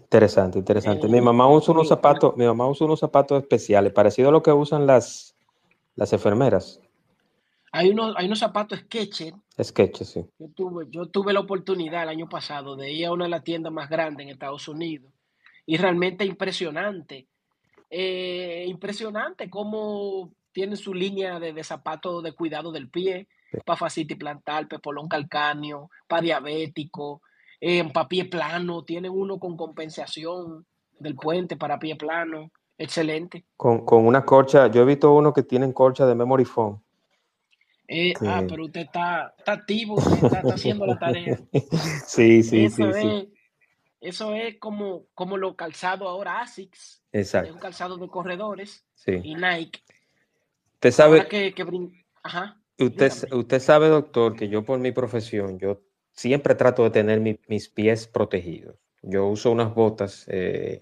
[0.00, 1.08] Interesante, interesante.
[1.08, 4.52] mi mamá usa unos zapatos, mi mamá usa unos zapatos especiales, parecido a lo que
[4.52, 5.36] usan las,
[5.94, 6.80] las enfermeras.
[7.72, 9.36] Hay unos, hay unos zapatos Skechers.
[9.60, 10.24] Skechers, sí.
[10.38, 13.42] Yo tuve, yo tuve la oportunidad el año pasado de ir a una de las
[13.42, 15.12] tiendas más grandes en Estados Unidos
[15.66, 17.26] y realmente impresionante.
[17.90, 23.26] Eh, impresionante cómo tienen su línea de, de zapatos de cuidado del pie,
[23.64, 27.22] para fascitis plantar, pepolón calcáneo, para diabético,
[27.66, 30.66] en pie plano, tienen uno con compensación
[30.98, 33.46] del puente para pie plano, excelente.
[33.56, 36.82] Con, una corcha, yo he visto uno que tienen corcha de memory foam.
[37.88, 41.38] Eh, ah, pero usted está, activo, está, haciendo la tarea.
[42.06, 42.82] sí, sí, sí,
[43.98, 47.02] Eso es como, como lo calzado ahora ASICS.
[47.12, 47.48] Exacto.
[47.48, 48.84] Es un calzado de corredores.
[49.06, 49.80] Y Nike.
[50.74, 51.28] Usted sabe.
[51.28, 51.54] Que,
[52.22, 55.82] Ajá, usted, usted sabe, doctor, que yo por mi profesión, yo
[56.14, 58.76] siempre trato de tener mis pies protegidos.
[59.02, 60.78] Yo uso unas botas eh,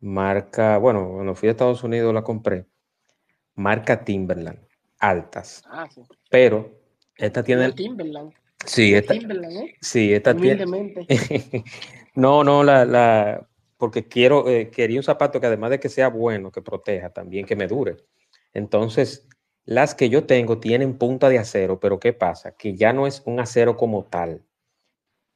[0.00, 2.66] marca, bueno, cuando fui a Estados Unidos la compré,
[3.54, 4.58] marca Timberland,
[4.98, 5.62] altas.
[5.66, 6.02] Ah, sí.
[6.28, 6.78] Pero
[7.16, 7.72] esta tiene...
[7.72, 8.32] Timberland.
[8.66, 9.76] Sí, esta, Timberland, ¿eh?
[9.80, 10.66] sí, esta tiene...
[12.14, 16.08] no, no, la, la, porque quiero, eh, quería un zapato que además de que sea
[16.08, 17.96] bueno, que proteja, también que me dure.
[18.52, 19.26] Entonces,
[19.70, 22.56] las que yo tengo tienen punta de acero, pero ¿qué pasa?
[22.56, 24.42] Que ya no es un acero como tal.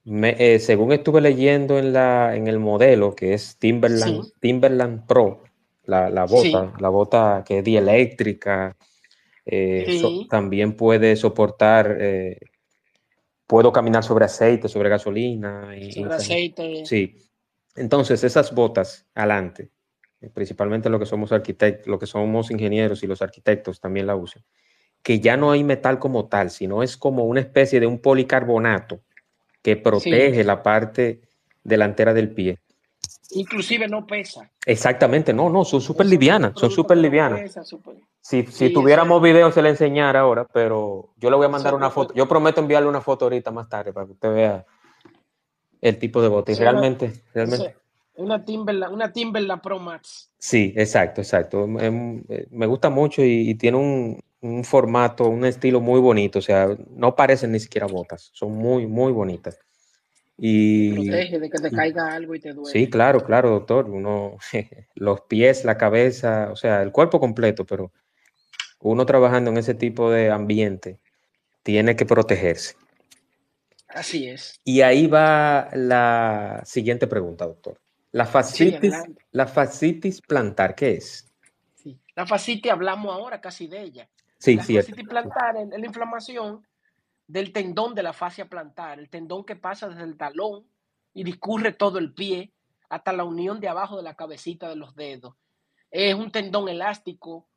[0.05, 5.45] Eh, según estuve leyendo en, la, en el modelo, que es Timberland, Timberland Pro,
[5.85, 8.77] la, bota, la bota que es dieléctrica,
[9.47, 12.41] eh, también puede soportar, eh,
[13.47, 15.77] puedo caminar sobre aceite, sobre gasolina.
[15.77, 16.85] Y, sobre aceite.
[16.85, 17.19] Sí.
[17.77, 19.71] Entonces, esas botas, adelante,
[20.33, 24.43] principalmente lo que somos arquitectos, lo que somos ingenieros y los arquitectos también la usan,
[25.03, 29.01] que ya no hay metal como tal, sino es como una especie de un policarbonato
[29.63, 31.23] que protege la parte
[31.63, 32.59] delantera del pie.
[33.31, 34.51] Inclusive no pesa.
[34.65, 37.59] Exactamente, no, no, son súper livianas, son súper livianas.
[38.21, 41.91] Si, si tuviéramos video se le enseñara ahora, pero yo le voy a mandar una
[41.91, 42.15] foto.
[42.15, 44.65] Yo prometo enviarle una foto ahorita más tarde para que usted vea
[45.81, 46.53] el tipo de bote.
[46.53, 47.77] Y realmente, realmente.
[48.17, 50.31] Una Timberland, una Timberland Pro Max.
[50.39, 51.65] Sí, exacto, exacto.
[51.65, 56.39] Em, eh, me gusta mucho y, tiene un, formato, un estilo muy bonito.
[56.39, 58.31] O sea, no parecen ni siquiera botas.
[58.35, 59.59] Son muy, muy bonitas.
[60.37, 62.71] Y, Protege de que te caiga algo y te duele.
[62.71, 63.89] Sí, claro, claro, doctor.
[63.89, 64.37] Uno,
[64.95, 67.91] los pies, la cabeza, o sea, el cuerpo completo, pero
[68.81, 70.99] uno trabajando en ese tipo de ambiente
[71.63, 72.77] tiene que protegerse.
[73.89, 74.61] Así es.
[74.65, 77.81] Y ahí va la siguiente pregunta, doctor.
[78.15, 78.95] La fascitis,
[79.33, 81.29] la fascitis plantar, ¿qué es?
[81.75, 81.99] Sí.
[82.15, 84.09] La fascitis hablamos ahora casi de ella.
[84.39, 86.65] Sí, la fascitis plantar es la inflamación
[87.27, 90.65] del tendón de la fascia plantar, el tendón que pasa desde el talón
[91.13, 92.53] y discurre todo el pie
[92.89, 95.35] hasta la unión de abajo de la cabecita de los dedos.
[95.91, 97.49] Es un tendón elástico,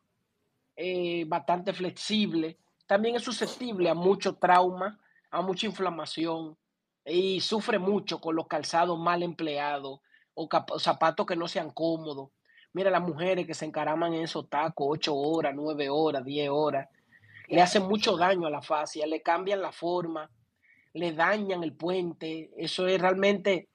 [0.76, 2.58] eh, bastante flexible.
[2.88, 6.58] También es susceptible a mucho trauma, a mucha inflamación
[7.06, 10.00] y sufre mucho con los calzados mal empleados,
[10.38, 12.30] o, zapatos que no sean cómodos.
[12.74, 16.88] Mira las mujeres que se encaraman en esos tacos 8 horas, 9 horas, 10 horas.
[17.48, 20.30] le hacen mucho daño a la fascia, le cambian la forma,
[20.94, 22.52] le dañan el puente.
[22.58, 23.70] Eso es realmente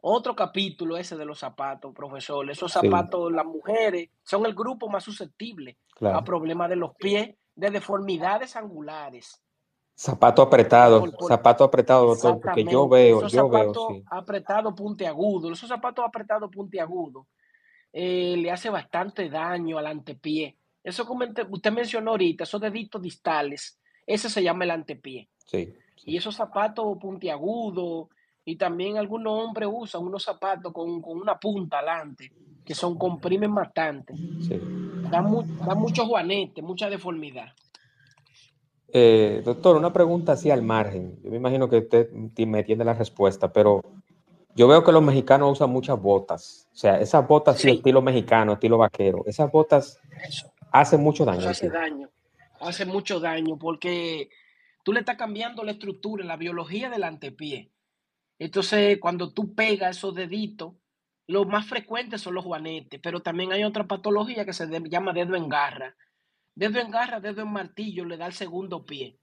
[0.00, 2.48] otro capítulo ese de los zapatos, profesor.
[2.50, 7.70] Esos zapatos, las mujeres, son el grupo más susceptible a problemas de los pies, de
[7.70, 9.42] deformidades angulares.
[10.00, 14.04] Zapato apretado, zapato apretado, doctor, porque yo veo, yo veo, sí.
[14.08, 17.26] apretado puntiagudo, esos zapatos apretados puntiagudos
[17.92, 20.56] eh, le hace bastante daño al antepié.
[20.84, 25.28] Eso como usted mencionó ahorita, esos deditos distales, ese se llama el antepié.
[25.44, 28.06] Sí, Y esos zapatos puntiagudos,
[28.44, 32.32] y también algunos hombres usan unos zapatos con, una punta adelante,
[32.64, 34.14] que son comprimen bastante.
[34.16, 34.60] Sí.
[35.10, 35.24] Dan,
[35.76, 37.48] mucho juanete, mucha deformidad.
[38.90, 41.18] Eh, doctor, una pregunta así al margen.
[41.22, 43.82] Yo me imagino que usted me entiende la respuesta, pero
[44.54, 46.68] yo veo que los mexicanos usan muchas botas.
[46.72, 47.70] O sea, esas botas sí.
[47.70, 49.22] estilo mexicano, estilo vaquero.
[49.26, 50.00] Esas botas
[50.72, 51.48] hacen mucho daño.
[51.48, 52.08] hace daño.
[52.60, 54.30] Hace mucho daño porque
[54.82, 57.70] tú le estás cambiando la estructura, la biología del antepié.
[58.38, 60.72] Entonces, cuando tú pegas esos deditos,
[61.26, 65.36] los más frecuentes son los juanetes, pero también hay otra patología que se llama dedo
[65.36, 65.94] en garra
[66.58, 69.16] Dedo en garra, dedo en martillo, le da el segundo pie.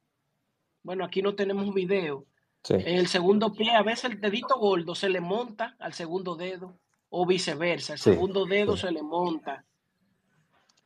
[0.84, 2.24] Bueno, aquí no tenemos video.
[2.70, 6.78] En el segundo pie, a veces el dedito gordo se le monta al segundo dedo,
[7.10, 9.66] o viceversa, el segundo dedo se le monta.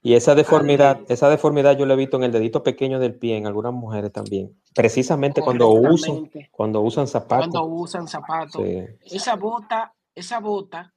[0.01, 3.37] Y esa deformidad, esa deformidad yo la he visto en el dedito pequeño del pie,
[3.37, 4.59] en algunas mujeres también.
[4.73, 7.49] Precisamente cuando usan, cuando usan zapatos.
[7.49, 8.63] Cuando usan zapatos.
[9.05, 10.95] Esa bota, esa bota,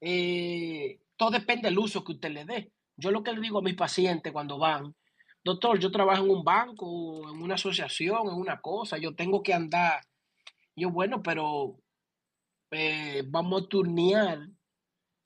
[0.00, 2.72] eh, todo depende del uso que usted le dé.
[3.02, 4.94] Yo lo que le digo a mis pacientes cuando van,
[5.42, 9.52] doctor, yo trabajo en un banco, en una asociación, en una cosa, yo tengo que
[9.52, 10.00] andar.
[10.76, 11.80] Yo, bueno, pero
[12.70, 14.38] eh, vamos a turnear.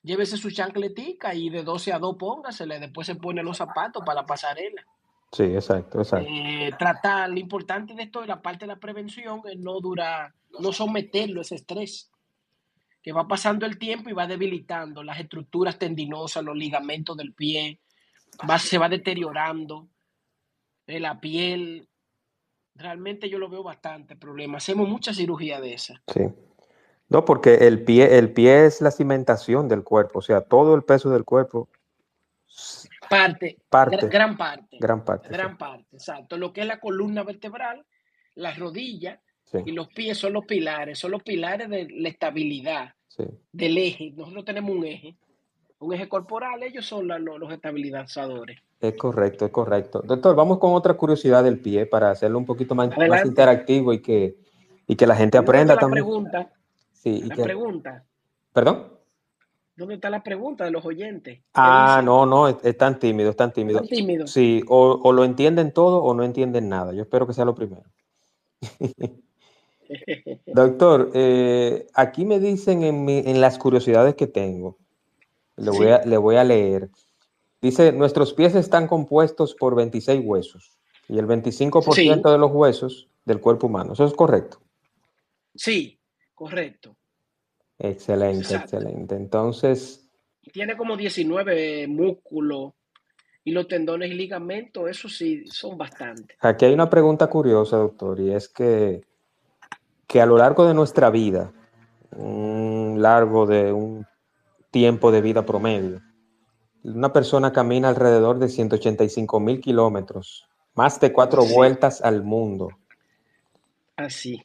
[0.01, 4.21] Llévese su chancletica y de 12 a 2 póngasele, después se pone los zapatos para
[4.21, 4.83] la pasarela.
[5.31, 6.27] Sí, exacto, exacto.
[6.31, 10.33] Eh, tratar, lo importante de esto, de la parte de la prevención, es no durar,
[10.59, 12.09] no someterlo a ese estrés
[13.07, 17.79] que va pasando el tiempo y va debilitando las estructuras tendinosas, los ligamentos del pie,
[18.49, 19.87] va, se va deteriorando
[20.87, 21.87] la piel.
[22.75, 24.57] Realmente yo lo veo bastante problema.
[24.57, 26.03] Hacemos mucha cirugía de esa.
[26.13, 26.23] Sí.
[27.07, 30.83] No, porque el pie, el pie es la cimentación del cuerpo, o sea, todo el
[30.83, 31.69] peso del cuerpo.
[33.09, 34.79] Parte, parte gran parte.
[34.81, 35.29] Gran parte.
[35.29, 36.35] Gran parte, exacto.
[36.35, 37.85] Lo que es la columna vertebral,
[38.35, 39.21] las rodillas
[39.65, 42.96] y los pies son los pilares, son los pilares de la estabilidad
[43.51, 44.13] del eje.
[44.15, 45.15] Nosotros tenemos un eje,
[45.79, 48.59] un eje corporal, ellos son los, estabilizadores.
[48.79, 50.01] Es correcto, es correcto.
[50.05, 54.01] Doctor, vamos con otra curiosidad del pie para hacerlo un poquito más, más interactivo y
[54.01, 54.37] que,
[54.87, 56.03] y que la gente aprenda la también.
[56.03, 56.51] Pregunta,
[56.93, 58.03] sí, la pregunta.
[58.53, 58.97] ¿Perdón?
[59.75, 61.39] ¿Dónde está la pregunta de los oyentes?
[61.53, 63.81] Ah, no, no, es, tan tímido, es tan tímido.
[63.81, 64.25] tímido.
[64.25, 66.93] Sí, o, o, lo entienden todo o no entienden nada.
[66.93, 67.83] Yo espero que sea lo primero.
[70.47, 74.77] Doctor, eh, aquí me dicen en, las curiosidades que tengo,
[75.55, 76.89] le voy, a, le voy a leer.
[77.61, 80.77] Dice, nuestros pies están compuestos por 26 huesos
[81.09, 83.93] y el 25% de los huesos del cuerpo humano.
[83.93, 84.61] ¿Eso es correcto?
[85.55, 85.99] Sí,
[86.35, 86.95] correcto.
[87.79, 89.15] Excelente, excelente.
[89.15, 90.03] Entonces...
[90.51, 92.73] Tiene como 19 músculos
[93.43, 96.37] y los tendones y ligamentos, eso sí, son bastantes.
[96.41, 99.01] Aquí hay una pregunta curiosa, doctor, y es que
[100.07, 101.51] que a lo largo de nuestra vida,
[102.15, 104.07] un largo de un
[104.71, 106.01] tiempo de vida promedio,
[106.83, 112.69] una persona camina alrededor de 185 mil kilómetros, más de cuatro vueltas al mundo.
[113.97, 114.41] Así.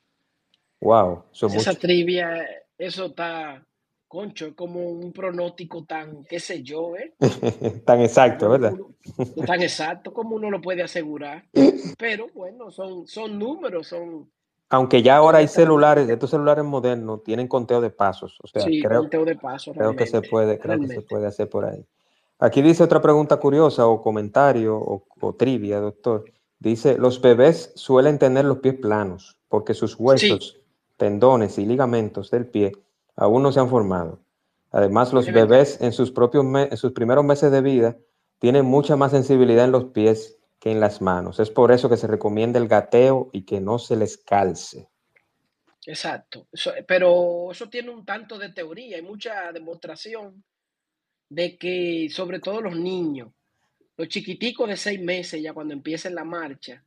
[0.80, 1.24] Wow.
[1.32, 2.44] Esa trivia,
[2.76, 3.64] eso está,
[4.08, 7.14] concho, es como un pronóstico tan, qué sé yo, ¿eh?
[7.86, 8.74] tan exacto, ¿verdad?
[9.46, 11.44] tan exacto como uno lo puede asegurar.
[11.98, 14.28] Pero bueno, son, son números, son
[14.72, 18.38] aunque ya ahora hay celulares, estos celulares modernos tienen conteo de pasos.
[18.42, 19.76] O sea, creo, de pasos.
[19.76, 21.84] Creo que se puede, creo que se puede hacer por ahí.
[22.38, 26.24] Aquí dice otra pregunta curiosa o comentario o, trivia, doctor.
[26.58, 30.58] Dice, los bebés suelen tener los pies planos porque sus huesos,
[30.96, 32.72] tendones y ligamentos del pie
[33.14, 34.20] aún no se han formado.
[34.70, 37.98] Además, los bebés en sus propios en sus primeros meses de vida
[38.38, 41.40] tienen mucha más sensibilidad en los pies que en las manos.
[41.40, 44.86] Es por eso que se recomienda el gateo y que no se les calce.
[45.84, 46.46] Exacto,
[46.86, 50.44] pero eso tiene un tanto de teoría, hay mucha demostración
[51.28, 53.32] de que sobre todo los niños,
[53.96, 56.84] los chiquiticos de seis meses ya cuando empiecen la marcha,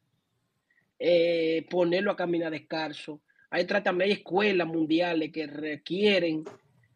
[0.98, 3.20] eh, ponerlo a caminar descalzo.
[3.50, 6.46] Hay tratamientos, hay escuelas mundiales que requieren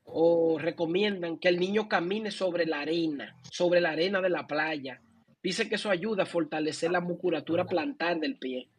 [0.05, 5.01] o recomiendan que el niño camine sobre la arena, sobre la arena de la playa,
[5.41, 8.69] Dice que eso ayuda a fortalecer la musculatura plantar del pie.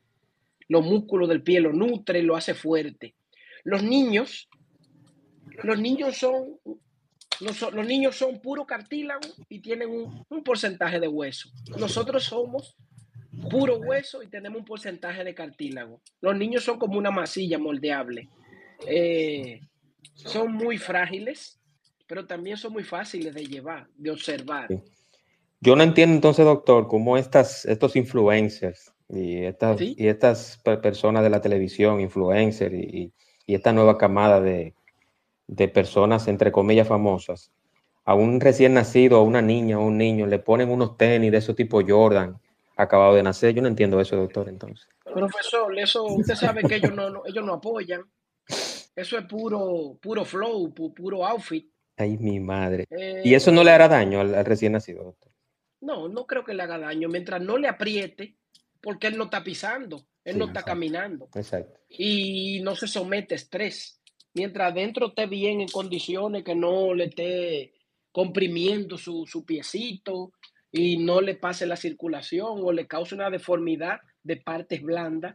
[0.69, 3.15] Los músculos del pie lo nutre, lo hace fuerte.
[3.65, 4.49] Los niños,
[5.63, 6.59] los niños son,
[7.41, 11.51] los, niños son puro cartílago y tienen un, porcentaje de hueso.
[11.79, 12.77] Nosotros somos
[13.51, 16.01] puro hueso y tenemos un porcentaje de cartílago.
[16.21, 18.29] Los niños son como una masilla moldeable.
[18.87, 19.61] Eh,
[20.15, 21.59] son muy frágiles,
[22.07, 24.69] pero también son muy fáciles de llevar, de observar.
[25.61, 31.31] Yo no entiendo entonces, doctor, cómo estas, estos influencers y estas, y estas personas de
[31.31, 33.13] la televisión, influencers y,
[33.47, 34.75] y esta nueva camada de,
[35.47, 37.53] de, personas, entre comillas, famosas,
[38.05, 41.39] a un recién nacido, a una niña o un niño, le ponen unos tenis de
[41.39, 42.41] ese tipo Jordan,
[42.77, 43.55] acabado de nacer.
[43.55, 44.89] Yo no entiendo eso, doctor, entonces.
[45.05, 48.03] Profesor, eso usted sabe que ellos no, ellos no apoyan.
[48.97, 51.71] Eso es puro, puro flow, puro outfit.
[51.97, 52.87] Ay, mi madre.
[53.25, 55.30] ¿Y eso no le hará daño al, recién nacido, doctor?
[55.81, 57.09] No, no creo que le haga daño.
[57.09, 58.37] Mientras no le apriete,
[58.81, 61.29] porque él no está pisando, él no está caminando.
[61.35, 61.81] Exacto.
[61.89, 64.01] Y no se somete a estrés.
[64.35, 67.75] Mientras adentro esté bien en condiciones que no le esté
[68.13, 70.33] comprimiendo su, su piecito
[70.71, 75.35] y no le pase la circulación o le cause una deformidad de partes blandas,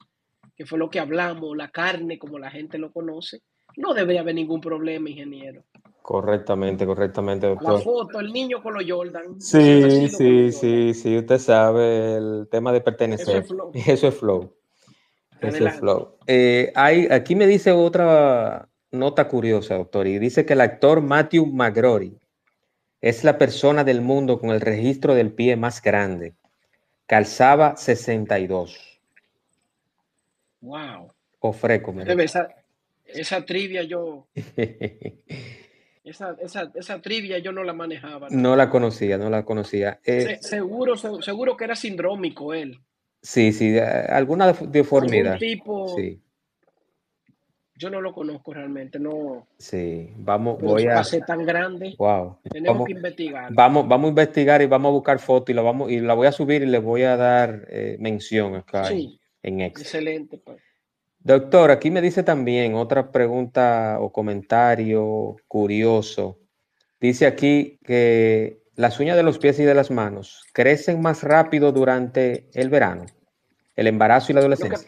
[0.56, 3.42] que fue lo que hablamos, la carne como la gente lo conoce,
[3.78, 5.66] no debería haber ningún problema, ingeniero.
[6.06, 7.74] Correctamente, correctamente, doctor.
[7.74, 9.42] La foto, el niño con los Jordan.
[9.42, 13.38] Sí, sí, sí, sí, usted sabe el tema de pertenecer.
[13.74, 14.54] Eso es flow.
[15.42, 16.16] Eso es flow.
[16.28, 21.48] Eh, hay, aquí me dice otra nota curiosa, doctor, y dice que el actor Matthew
[21.48, 22.16] McGrory
[23.02, 26.36] es la persona del mundo con el registro del pie más grande.
[27.08, 29.02] Calzaba 62.
[30.62, 31.12] Wow.
[31.40, 32.48] Ofreco, esa,
[33.08, 34.28] esa trivia yo.
[36.06, 38.28] Esa, esa, esa, trivia yo no la manejaba.
[38.30, 40.00] No, la conocía, no la conocía.
[40.06, 42.80] Eh, seguro, seguro que era sindrómico él.
[43.24, 45.40] Sí, sí, alguna deformidad.
[45.40, 46.22] tipo, sí.
[47.78, 49.48] Yo no lo conozco realmente, no.
[49.58, 51.02] Sí, vamos, voy a.
[51.26, 51.96] tan grande.
[51.98, 52.38] Wow.
[52.50, 53.52] Tenemos que investigar.
[53.52, 56.28] Vamos, vamos a investigar y vamos a buscar fotos y la vamos y la voy
[56.28, 60.62] a subir y le voy a dar eh, mención acá sí, en, en Excelente, pues.
[61.26, 66.38] Doctor, aquí me dice también otra pregunta o comentario curioso.
[67.00, 71.72] Dice aquí que las uñas de los pies y de las manos crecen más rápido
[71.72, 73.08] durante el verano,
[73.76, 74.88] el embarazo y la adolescencia.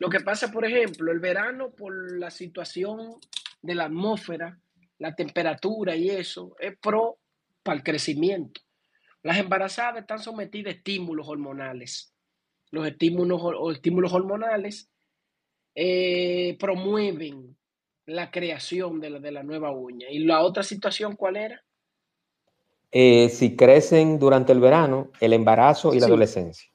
[0.00, 3.14] Lo que, pasa, por ejemplo, el verano por la situación
[3.62, 4.58] de la atmósfera,
[4.98, 7.20] la temperatura y eso, es pro
[7.62, 8.60] para el crecimiento.
[9.22, 12.12] Las embarazadas están sometidas a estímulos hormonales.
[12.72, 13.40] Los estímulos,
[13.72, 14.88] estímulos hormonales
[15.74, 17.56] eh, promueven
[18.06, 20.08] la creación de la, de la, nueva uña.
[20.10, 21.62] ¿Y la otra situación cuál era?
[22.90, 26.70] Eh, si crecen durante el verano, el embarazo y la adolescencia.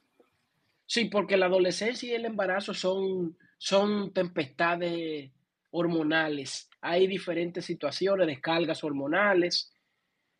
[0.85, 5.31] Sí, porque la adolescencia y el embarazo son, son tempestades
[5.69, 6.69] hormonales.
[6.81, 9.71] Hay diferentes situaciones, descargas hormonales.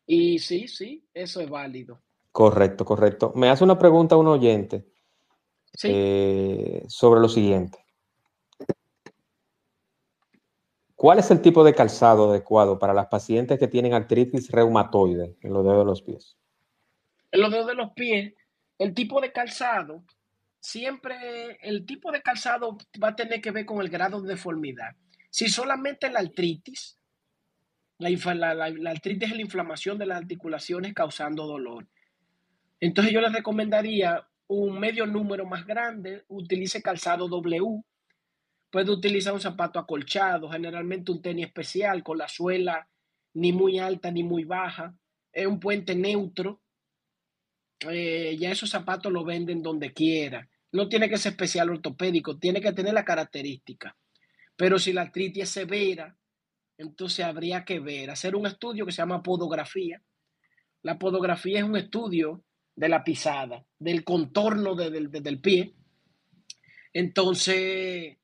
[0.06, 2.00] Y sí, sí, eso es válido.
[2.32, 3.32] Correcto, correcto.
[3.36, 4.86] Me hace una pregunta un oyente
[5.84, 7.78] eh, sobre lo siguiente.
[10.98, 15.52] ¿Cuál es el tipo de calzado adecuado para las pacientes que tienen artritis reumatoide en
[15.52, 16.36] los dedos de los pies?
[17.30, 18.34] En los dedos de los pies,
[18.78, 20.02] el tipo de calzado,
[20.58, 24.96] siempre el tipo de calzado va a tener que ver con el grado de deformidad.
[25.30, 26.98] Si solamente la artritis,
[27.98, 28.10] la,
[28.90, 31.86] artritis es la inflamación de las articulaciones causando dolor.
[32.80, 37.84] Entonces yo les recomendaría un medio número más grande, utilice calzado W,
[38.70, 42.88] Puede utilizar un zapato acolchado, generalmente un tenis especial con la suela
[43.34, 44.94] ni muy alta ni muy baja.
[45.32, 46.60] Es un puente neutro.
[47.88, 50.48] Eh, ya esos zapatos lo venden donde quiera.
[50.72, 53.96] No tiene que ser especial ortopédico, tiene que tener la característica.
[54.56, 56.16] Pero si la artritis es severa,
[56.76, 60.02] entonces habría que ver, hacer un estudio que se llama podografía.
[60.82, 62.44] La podografía es un estudio
[62.76, 65.74] de la pisada, del contorno del pie.
[66.92, 68.18] Entonces,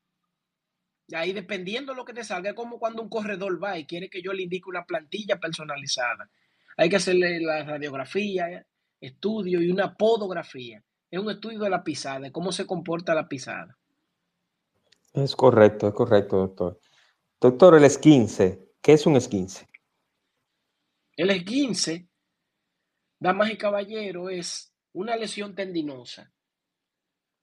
[1.07, 3.85] y ahí dependiendo de lo que te salga, es como cuando un corredor va y
[3.85, 6.29] quiere que yo le indique una plantilla personalizada.
[6.77, 8.65] Hay que hacerle la radiografía,
[8.99, 10.83] estudio y una podografía.
[11.11, 13.77] Es un estudio de la pisada, de cómo se comporta la pisada.
[15.13, 16.81] Es correcto, es correcto, doctor.
[17.39, 19.67] Doctor, el esquince, ¿qué es un esquince?
[21.15, 22.09] El esquince,
[23.19, 26.34] damas y caballeros, es una lesión tendinosa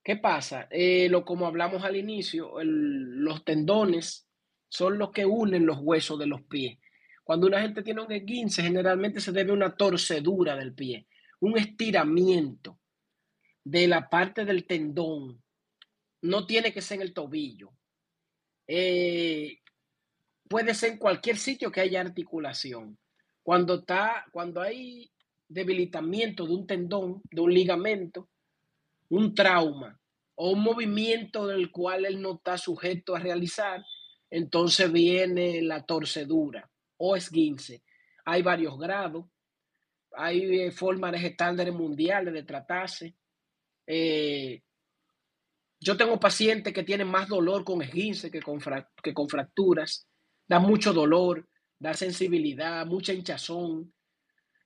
[0.03, 0.67] ¿Qué pasa?
[0.71, 4.27] Eh, lo, como hablamos al inicio, los tendones
[4.69, 6.79] son los que unen los huesos de los pies.
[7.23, 11.07] Cuando una gente tiene un esguince, generalmente se debe a una torcedura del pie.
[11.41, 12.79] un estiramiento
[13.65, 15.43] de la parte del tendón.
[16.23, 17.73] No tiene que ser en el tobillo.
[18.67, 19.59] Eh,
[20.49, 22.99] puede ser en cualquier sitio que haya articulación.
[23.43, 25.11] Cuando, está, cuando hay
[25.49, 28.31] debilitamiento de un tendón, de un ligamento,
[29.13, 30.01] un trauma
[30.37, 33.85] o un movimiento del cual él no está sujeto a realizar,
[34.31, 37.83] entonces viene la torcedura o esguince.
[38.25, 39.27] Hay varios grados,
[40.17, 43.15] hay eh, formas estándares mundiales de tratarse.
[43.87, 44.63] Eh,
[45.79, 48.61] yo tengo pacientes que tienen más dolor con esguince que con,
[49.03, 50.07] que con fracturas,
[50.49, 51.47] da mucho dolor,
[51.79, 53.93] da sensibilidad, mucha hinchazón.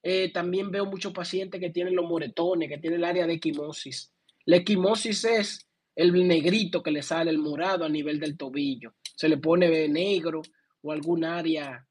[0.05, 4.12] Eh, también veo muchos pacientes que tienen los moretones, que tienen el área de equimosis.
[4.47, 8.94] La equimosis es el negrito que le sale el morado a nivel del tobillo.
[9.03, 10.42] Se le pone negro
[10.82, 11.86] o algún área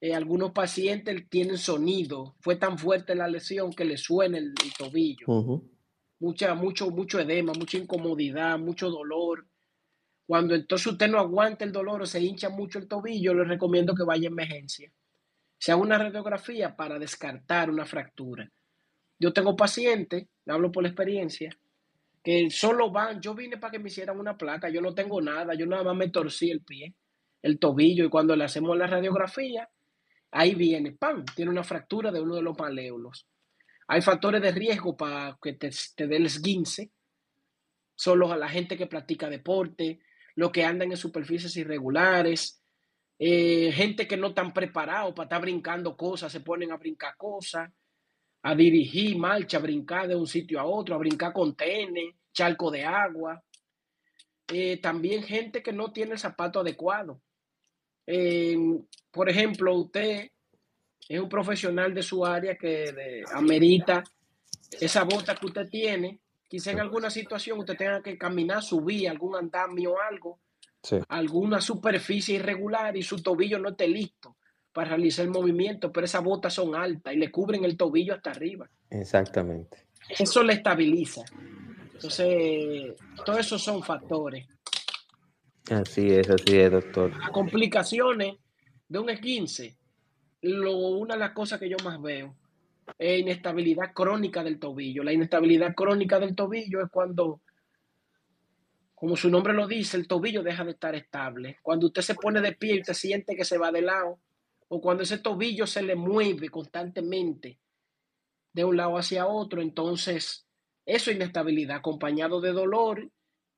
[0.00, 2.36] eh, algunos pacientes tienen sonido.
[2.40, 5.26] Fue tan fuerte la lesión que le suena el, tobillo.
[6.20, 9.46] Mucha, mucho, mucho edema, mucha incomodidad, mucho dolor.
[10.26, 13.94] Cuando entonces usted no aguanta el dolor o se hincha mucho el tobillo, le recomiendo
[13.94, 14.90] que vaya a emergencia.
[15.58, 18.50] Se haga una radiografía para descartar una fractura.
[19.20, 21.56] Yo tengo pacientes, hablo por la experiencia,
[22.24, 25.54] que solo van, yo vine para que me hicieran una placa, yo no tengo nada,
[25.54, 26.94] yo nada más me torcí el pie,
[27.42, 29.68] el tobillo, y cuando le hacemos la radiografía,
[30.30, 31.24] ahí viene, ¡pam!
[31.36, 33.26] Tiene una fractura de uno de los maléolos.
[33.88, 36.90] Hay factores de riesgo para que te, te dé el esguince.
[37.94, 40.00] Solo a la gente que practica deporte,
[40.36, 42.62] los que andan en superficies irregulares,
[43.18, 47.70] eh, gente que no están preparados para estar brincando cosas, se ponen a brincar cosas,
[48.42, 52.70] a dirigir marcha, a brincar de un sitio a otro, a brincar con tenis, charco
[52.70, 53.42] de agua.
[54.48, 57.20] Eh, también gente que no tiene el zapato adecuado.
[59.12, 60.30] Por ejemplo, usted
[61.08, 64.02] es un profesional de su área que amerita
[64.80, 66.20] esa bota que usted tiene.
[66.48, 70.40] Quizá en alguna situación usted tenga que caminar, subir algún andamio o algo,
[71.08, 74.36] alguna superficie irregular y su tobillo no esté listo
[74.72, 78.30] para realizar el movimiento, pero esas botas son altas y le cubren el tobillo hasta
[78.30, 78.68] arriba.
[78.90, 79.86] Exactamente.
[80.08, 81.22] Eso le estabiliza.
[81.94, 82.94] Entonces,
[83.24, 84.46] todos esos son factores.
[85.70, 87.16] Así es, así es, doctor.
[87.16, 88.36] Las complicaciones
[88.88, 89.76] de un E15,
[90.42, 92.34] lo, una de las cosas que yo más veo
[92.98, 95.04] es inestabilidad crónica del tobillo.
[95.04, 97.40] La inestabilidad crónica del tobillo es cuando,
[98.94, 101.58] como su nombre lo dice, el tobillo deja de estar estable.
[101.62, 104.18] Cuando usted se pone de pie y usted siente que se va de lado,
[104.72, 107.58] o cuando ese tobillo se le mueve constantemente
[108.52, 110.46] de un lado hacia otro, entonces
[110.86, 113.10] eso es inestabilidad acompañado de dolor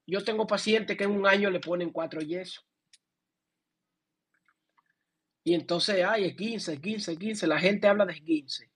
[0.06, 2.66] yo tengo pacientes que en un año le ponen cuatro yesos.
[5.44, 7.46] Y entonces, ay, es 15, 15, 15.
[7.46, 8.70] La gente habla de 15.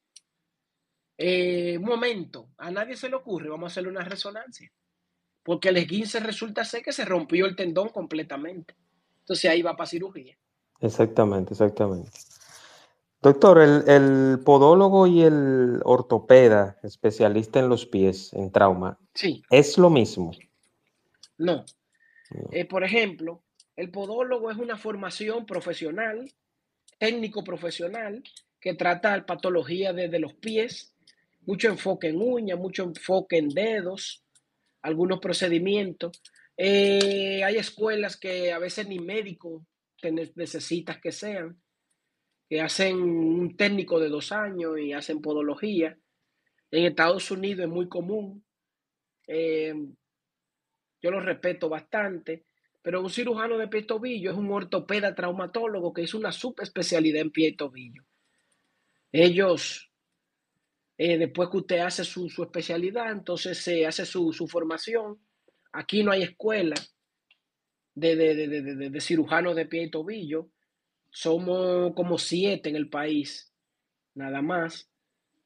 [1.19, 4.71] Eh, un momento, a nadie se le ocurre, vamos a hacerle una resonancia.
[5.43, 8.75] Porque el 15 resulta ser que se rompió el tendón completamente.
[9.21, 10.37] Entonces ahí va para cirugía.
[10.81, 12.11] Exactamente, exactamente.
[13.23, 19.43] Doctor, el, el, podólogo y el ortopeda, especialista en los pies, en trauma, sí.
[19.51, 20.33] ¿es lo mismo?
[21.39, 21.65] No.
[22.53, 23.43] Eh, por ejemplo,
[23.75, 26.33] el podólogo es una formación profesional,
[26.99, 28.23] técnico profesional,
[28.61, 30.95] que trata patología desde los pies,
[31.47, 34.25] mucho enfoque en uñas, mucho enfoque en dedos,
[34.83, 36.23] algunos procedimientos.
[36.57, 39.65] Eh, hay escuelas que a veces ni médico
[40.13, 41.61] necesitas que sean,
[42.49, 45.99] que hacen un técnico de dos años y hacen podología.
[46.71, 48.45] En Estados Unidos es muy común.
[49.27, 49.75] Eh,
[51.03, 52.45] yo lo respeto bastante,
[52.83, 57.31] pero un cirujano de pie tobillo es un ortopeda traumatólogo que es una subespecialidad en
[57.31, 58.05] pie y tobillo.
[59.13, 59.91] Ellos,
[60.99, 65.21] eh, después que usted hace su, especialidad, entonces se hace su, formación.
[65.73, 66.77] Aquí no hay escuela
[67.97, 70.49] de, de, de cirujanos de pie y tobillo.
[71.11, 73.53] Somos como siete en el país,
[74.15, 74.89] nada más.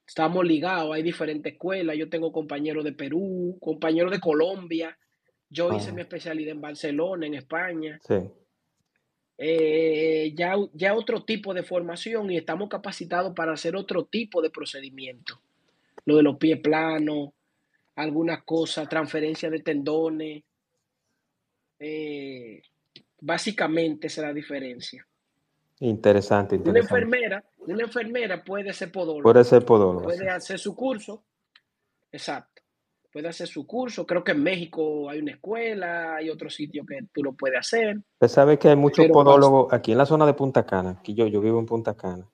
[0.07, 1.97] Estamos ligados, hay diferentes escuelas.
[1.97, 4.99] Yo tengo compañeros de Perú, compañeros de Colombia,
[5.51, 7.99] yo hice mi especialidad en Barcelona, en España.
[8.07, 8.15] Sí.
[9.37, 14.51] Eh, ya, ya otro tipo de formación y estamos capacitados para hacer otro tipo de
[14.51, 15.41] procedimiento.
[16.05, 17.31] Lo de los pies planos,
[17.97, 20.45] algunas cosas, transferencia de tendones.
[21.81, 22.63] Eh,
[23.21, 25.05] básicamente esa es la diferencia.
[25.81, 26.95] Interesante, interesante.
[26.95, 29.23] Una enfermera, una enfermera puede ser podóloga.
[29.23, 30.05] Puede ser podóloga.
[30.05, 31.25] Puede hacer su curso.
[32.13, 32.61] Exacto
[33.13, 34.07] puede hacer su curso.
[34.07, 37.99] Creo que en México hay una escuela, hay otro sitio que tú lo puedes hacer.
[38.15, 41.27] Usted sabe que hay muchos podólogos aquí en la zona de Punta Cana, aquí yo,
[41.27, 42.29] yo vivo en Punta Cana.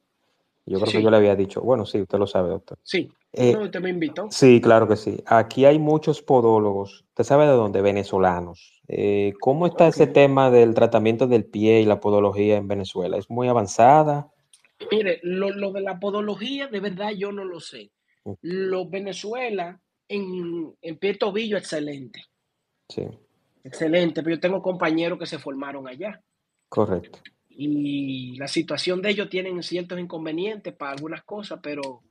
[0.69, 2.77] Yo creo que yo le había dicho, bueno, sí, usted lo sabe, doctor.
[2.83, 4.27] Sí, eh, usted me invitó.
[4.33, 5.23] Sí, claro que sí.
[5.25, 8.76] Aquí hay muchos podólogos, usted sabe de dónde, venezolanos.
[8.89, 13.17] Eh, ¿Cómo está ese tema del tratamiento del pie y la podología en Venezuela?
[13.17, 14.31] ¿Es muy avanzada?
[14.91, 17.91] Mire, lo, de la podología, de verdad yo no lo sé.
[18.43, 22.25] Los Venezuela en, en pie tobillo, excelente.
[22.89, 23.05] Sí.
[23.65, 26.23] Excelente, pero yo tengo compañeros que se formaron allá.
[26.69, 27.19] Correcto.
[27.49, 32.03] Y la situación de ellos tienen ciertos inconvenientes para algunas cosas, pero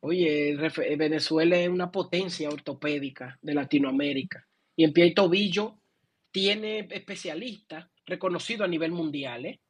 [0.00, 0.56] oye,
[0.96, 4.46] Venezuela es una potencia ortopédica de Latinoamérica.
[4.76, 5.78] Y en pie y tobillo
[6.30, 9.46] tiene especialistas reconocidos a nivel mundial.
[9.46, 9.60] ¿eh?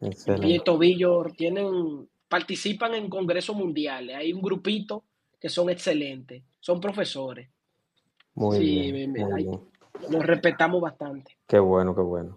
[0.00, 4.16] En pie y tobillo tienen, participan en congresos mundiales.
[4.16, 5.04] Hay un grupito
[5.40, 7.48] que son excelentes, son profesores.
[8.34, 9.14] Muy bien.
[10.10, 11.36] Los respetamos bastante.
[11.46, 12.36] Qué bueno, qué bueno.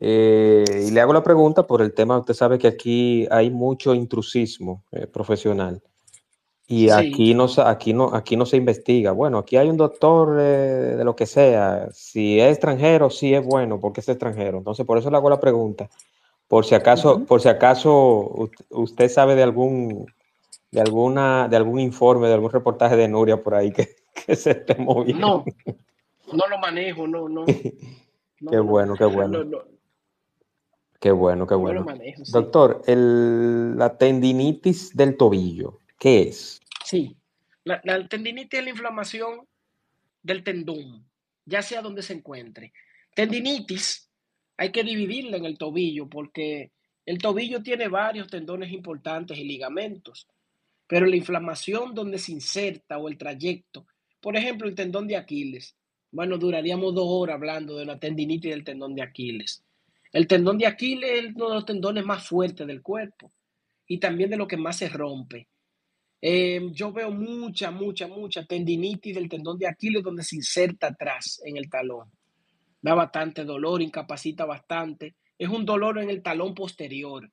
[0.00, 3.94] Eh, y le hago la pregunta por el tema, usted sabe que aquí hay mucho
[3.94, 5.82] intrusismo eh, profesional
[6.70, 9.12] y aquí, no, aquí, no, aquí no se investiga.
[9.12, 13.42] Bueno, aquí hay un doctor eh, de lo que sea, si es extranjero, sí es
[13.42, 14.58] bueno porque es extranjero.
[14.58, 15.88] Entonces, por eso le hago la pregunta,
[16.46, 20.12] por si acaso, por si acaso usted sabe de algún,
[20.70, 23.96] de alguna, de algún informe, de algún reportaje de Nuria por ahí que,
[24.26, 25.44] que se esté moviendo.
[26.26, 27.46] No, no lo manejo, no, no.
[27.46, 29.38] qué bueno, qué bueno.
[31.00, 31.86] Qué bueno, qué bueno.
[32.30, 36.60] Doctor, la tendinitis del tobillo, ¿qué es?
[36.84, 37.16] Sí,
[37.64, 39.46] la, tendinitis es la inflamación
[40.22, 41.06] del tendón,
[41.44, 42.72] ya sea donde se encuentre.
[43.14, 44.08] Tendinitis
[44.56, 46.72] hay que dividirla en el tobillo porque
[47.04, 50.28] el tobillo tiene varios tendones importantes y ligamentos,
[50.86, 53.86] pero la inflamación donde se inserta o el trayecto,
[54.20, 55.76] por ejemplo, el tendón de Aquiles,
[56.10, 59.62] bueno, duraríamos dos horas hablando de la tendinitis del tendón de Aquiles.
[60.12, 63.30] El tendón de Aquiles es uno de los tendones más fuertes del cuerpo
[63.86, 65.47] y también de lo que más se rompe.
[66.20, 71.40] Em, yo veo mucha, mucha, mucha tendinitis del tendón de Aquiles donde se inserta atrás
[71.44, 72.10] en el talón.
[72.80, 75.16] Da bastante dolor, incapacita bastante.
[75.38, 77.30] Es un dolor en el talón posterior.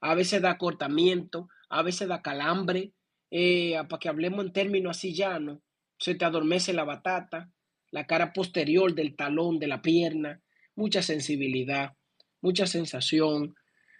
[0.00, 2.92] A veces da cortamiento, a veces da calambre.
[3.30, 5.60] Eh, para que hablemos en términos así llanos,
[5.98, 7.50] se te adormece la batata,
[7.90, 10.40] la cara posterior del talón, de la pierna,
[10.74, 11.94] mucha sensibilidad
[12.40, 13.54] mucha sensación.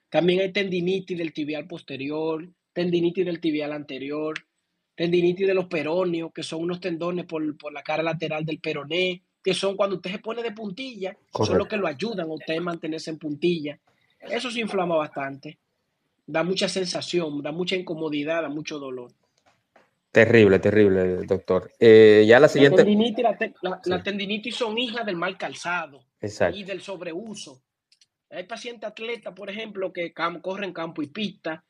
[0.08, 4.34] También hay tendinitis del tibial posterior, tendinitis del tibial anterior,
[4.94, 7.42] tendinitis de los peronios, que son unos tendones por,
[7.72, 11.66] la cara lateral del peroné, que son cuando usted se pone de puntilla, son los
[11.66, 13.78] que lo ayudan a usted a mantenerse en puntilla.
[14.20, 15.58] Eso se inflama bastante,
[16.26, 19.12] da mucha sensación, da mucha incomodidad, da mucho dolor.
[20.12, 21.72] Terrible, terrible, doctor.
[21.78, 22.84] Eh, ya la siguiente.
[23.84, 26.04] La tendinitis, son hijas del mal calzado
[26.52, 27.62] y del sobreuso.
[28.28, 30.12] Hay pacientes atletas, por ejemplo, que
[30.42, 31.64] corren campo y pista,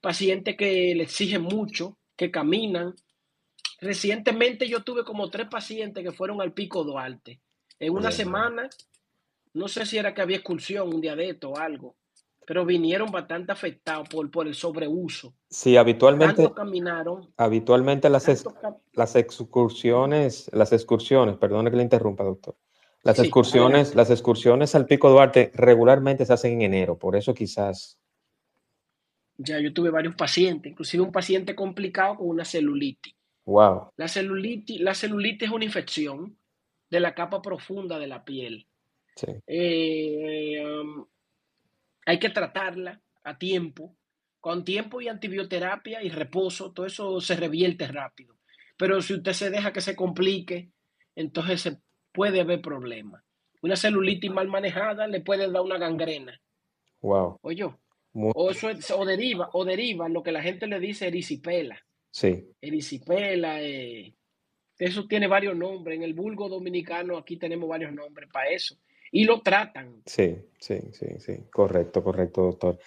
[0.00, 2.94] pacientes que le exigen mucho, que caminan.
[3.80, 7.40] Recientemente yo tuve como tres pacientes que fueron al Pico Duarte.
[7.78, 8.70] En una semana,
[9.52, 11.96] no sé si era que había excursión un día de esto o algo,
[12.46, 15.34] pero vinieron bastante afectados por, por el sobreuso.
[15.50, 16.50] Sí, habitualmente.
[16.54, 17.32] caminaron.
[17.36, 18.46] Habitualmente las,
[18.92, 22.56] las excursiones, las excursiones, perdone que le interrumpa, doctor
[23.06, 27.98] las excursiones, las excursiones al Pico Duarte regularmente se hacen en enero, por eso quizás.
[29.38, 33.14] Ya yo tuve varios pacientes, inclusive un paciente complicado con una celulitis.
[33.44, 33.92] Wow.
[33.96, 36.36] La celulitis, la celulitis es una infección
[36.90, 38.66] de la capa profunda de la piel.
[39.14, 39.26] Sí.
[39.46, 41.06] Eh, um,
[42.06, 43.96] hay que tratarla a tiempo,
[44.40, 48.36] con tiempo y antibioterapia y reposo, todo eso se revierte rápido.
[48.76, 50.70] Pero si usted se deja que se complique,
[51.14, 51.78] entonces se
[52.12, 53.22] puede haber problemas.
[53.62, 56.40] Una celulitis mal manejada le puede dar una gangrena.
[57.00, 57.38] Wow.
[57.42, 57.68] Oye,
[58.34, 61.78] o, eso o deriva, o deriva lo que la gente le dice erisipela.
[62.10, 62.48] Sí.
[62.60, 64.14] Erisipela, eh,
[64.78, 65.96] eso tiene varios nombres.
[65.96, 68.76] En el vulgo dominicano aquí tenemos varios nombres para eso.
[69.12, 70.02] Y lo tratan.
[70.06, 71.36] Sí, sí, sí, sí.
[71.50, 72.78] Correcto, correcto, doctor.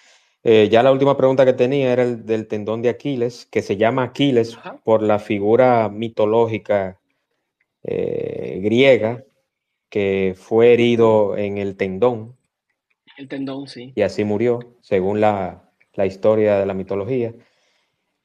[0.44, 3.78] Eh, ya la última pregunta que tenía era el del tendón de Aquiles, que se
[3.78, 7.00] llama Aquiles por la figura mitológica
[7.84, 9.24] eh, griega
[9.90, 12.38] que fue herido en el tendón.
[13.20, 13.92] El tendón, sí.
[13.96, 15.74] Y así murió, según la,
[16.06, 17.36] historia de la mitología.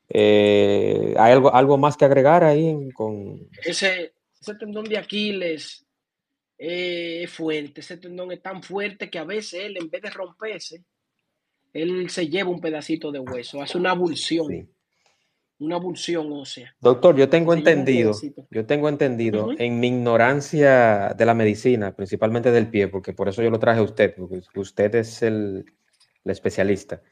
[0.09, 2.93] Eh, ¿Hay algo, algo más que agregar ahí?
[2.93, 3.49] Con...
[3.65, 5.85] Ese, ese tendón de Aquiles
[6.57, 10.11] eh, es fuerte, ese tendón es tan fuerte que a veces él, en vez de
[10.11, 10.85] romperse,
[11.73, 14.71] él se lleva un pedacito de hueso, hace una abulsión
[15.59, 16.75] una abulsión ósea.
[16.81, 18.13] Doctor, yo tengo entendido,
[18.51, 23.43] yo tengo entendido en mi ignorancia de la medicina, principalmente del pie, porque por eso
[23.43, 25.65] yo lo traje a usted, porque usted es el,
[26.25, 27.03] especialista.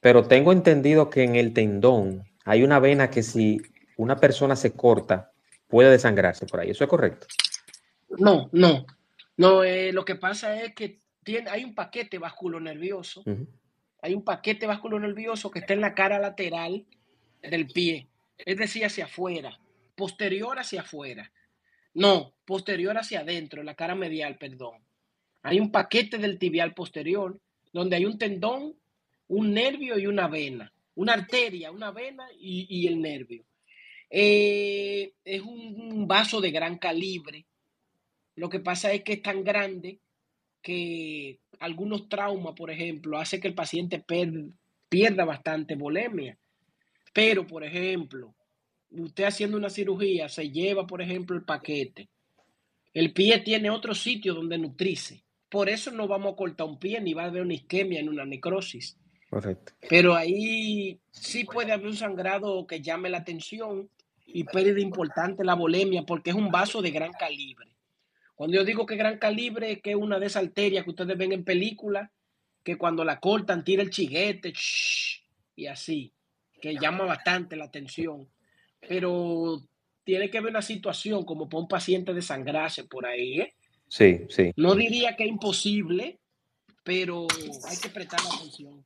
[0.00, 3.60] Pero tengo entendido que en el tendón hay una vena que si
[3.96, 5.32] una persona se corta,
[5.68, 6.70] puede desangrarse por ahí.
[6.70, 7.26] ¿Eso es correcto?
[8.18, 8.84] No, no.
[9.36, 13.22] No, eh, lo que pasa es que tiene, hay un paquete vasculonervioso.
[14.02, 16.84] Hay un paquete vasculonervioso que está en la cara lateral
[17.42, 19.58] del pie, es decir, hacia afuera,
[19.94, 21.32] posterior hacia afuera.
[21.94, 24.82] No, posterior hacia adentro, la cara medial, perdón.
[25.42, 27.38] Hay un paquete del tibial posterior
[27.72, 28.74] donde hay un tendón,
[29.28, 33.44] un nervio y una vena, una arteria, una vena y, el nervio.
[34.10, 37.46] Eh, es un, vaso de gran calibre.
[38.36, 40.00] Lo que pasa es que es tan grande
[40.60, 44.04] que algunos traumas, por ejemplo, hace que el paciente
[44.88, 46.38] pierda bastante volemia.
[47.12, 48.34] Pero, por ejemplo,
[48.90, 52.08] usted haciendo una cirugía se lleva, por ejemplo, el paquete.
[52.94, 55.24] El pie tiene otro sitio donde nutrirse.
[55.48, 58.08] Por eso no vamos a cortar un pie ni va a haber una isquemia ni
[58.08, 58.98] una necrosis.
[59.28, 59.72] Correcto.
[59.88, 63.88] Pero ahí sí puede haber un sangrado que llame la atención
[64.26, 67.70] y pérdida importante la volemia porque es un vaso de gran calibre.
[68.34, 71.16] Cuando yo digo que gran calibre es que es una de esas arterias que ustedes
[71.16, 72.10] ven en películas
[72.62, 74.52] que cuando la cortan tira el chiguete
[75.56, 76.12] y así,
[76.62, 78.28] que llama bastante la atención.
[78.88, 79.60] Pero
[80.04, 83.54] tiene que haber una situación como para un paciente desangrarse por ahí, ¿eh?
[83.88, 84.52] Sí, sí.
[84.56, 86.20] No diría que es imposible,
[86.82, 87.26] pero
[87.68, 88.82] hay que prestar atención.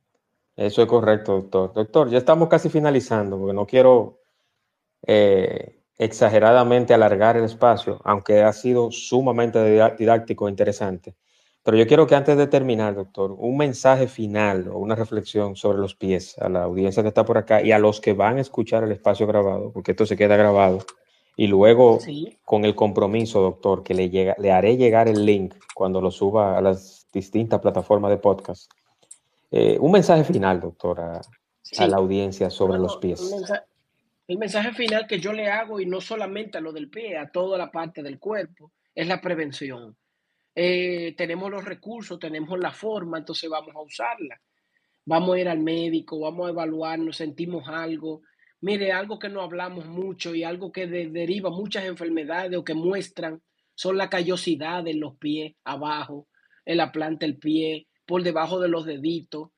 [0.55, 1.73] Eso es correcto, doctor.
[1.73, 4.21] Doctor, ya estamos casi finalizando, porque no quiero
[5.05, 9.63] eh, exageradamente alargar el espacio, aunque ha sido sumamente
[9.97, 11.15] didáctico e interesante.
[11.67, 15.79] Pero yo quiero que antes de terminar, doctor, un mensaje final o una reflexión sobre
[15.79, 18.39] los pies a la audiencia que está por acá y a los que van a
[18.39, 20.79] escuchar el espacio grabado, porque esto se queda grabado
[21.35, 21.99] y luego,
[22.45, 26.57] con el compromiso, doctor, que le, llega, le haré llegar el link cuando lo suba
[26.57, 28.71] a las distintas plataformas de podcast.
[29.51, 31.21] Eh, un mensaje final, doctor, a,
[31.85, 33.29] la audiencia sobre los pies.
[34.25, 37.29] El mensaje, final que yo le hago, y no solamente a lo del pie, a
[37.29, 39.97] toda la parte del cuerpo, es la prevención.
[40.59, 44.41] Eh, tenemos los recursos, tenemos la forma, entonces vamos a usarla.
[45.05, 48.23] Vamos a ir al médico, vamos a evaluarnos, sentimos algo,
[48.59, 53.41] Mire, algo que no hablamos mucho y algo que deriva muchas enfermedades o que muestran
[53.75, 56.27] son la callosidad en los pies, abajo,
[56.65, 59.49] en la planta del pie, por debajo de los deditos.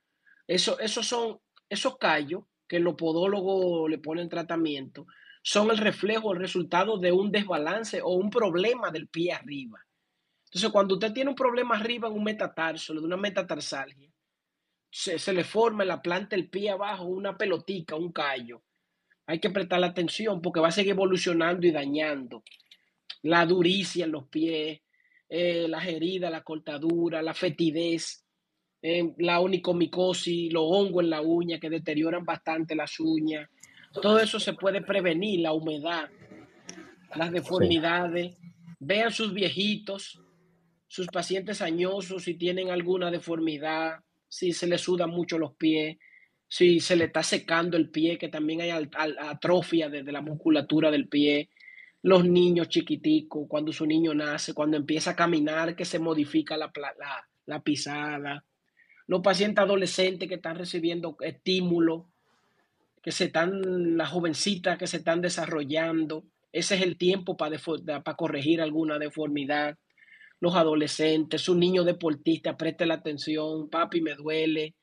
[0.47, 1.39] Eso, esos son
[1.69, 5.05] esos callos que los podólogos le ponen tratamiento,
[5.41, 9.79] son el reflejo, el resultado de un desbalance o un problema del pie arriba.
[10.49, 14.09] Entonces, cuando usted tiene un problema arriba en un metatarso, de una metatarsalgia,
[14.89, 18.63] se, se le forma en la planta del pie abajo una pelotica, un callo
[19.29, 22.41] hay que prestar atención porque va a seguir evolucionando y dañando.
[23.21, 24.81] La duricia en los pies,
[25.29, 28.25] eh, las heridas, la cortadura, la fetidez,
[28.81, 33.47] eh, la onicomicosis, los hongos en la uña que deterioran bastante las uñas.
[34.01, 36.09] Todo eso se puede prevenir, la humedad,
[37.13, 38.35] las deformidades.
[38.79, 40.19] Vean sus viejitos,
[40.89, 45.97] sus pacientes añosos, si tienen alguna deformidad, si se les sudan mucho los pies
[46.49, 51.07] si se le está secando el pie, que también hay atrofia desde la musculatura del
[51.07, 51.49] pie.
[52.01, 56.71] Los niños chiquiticos, cuando su niño nace, cuando empieza a caminar, que se modifica la,
[57.45, 58.43] la, pisada.
[59.05, 62.09] Los pacientes adolescentes que están recibiendo estímulo,
[63.03, 66.25] que se están, las jovencitas que se están desarrollando.
[66.51, 67.59] Ese es el tiempo para
[68.17, 69.77] corregir alguna deformidad.
[70.39, 74.75] Los adolescentes, su niño deportista, preste la atención, papi me duele,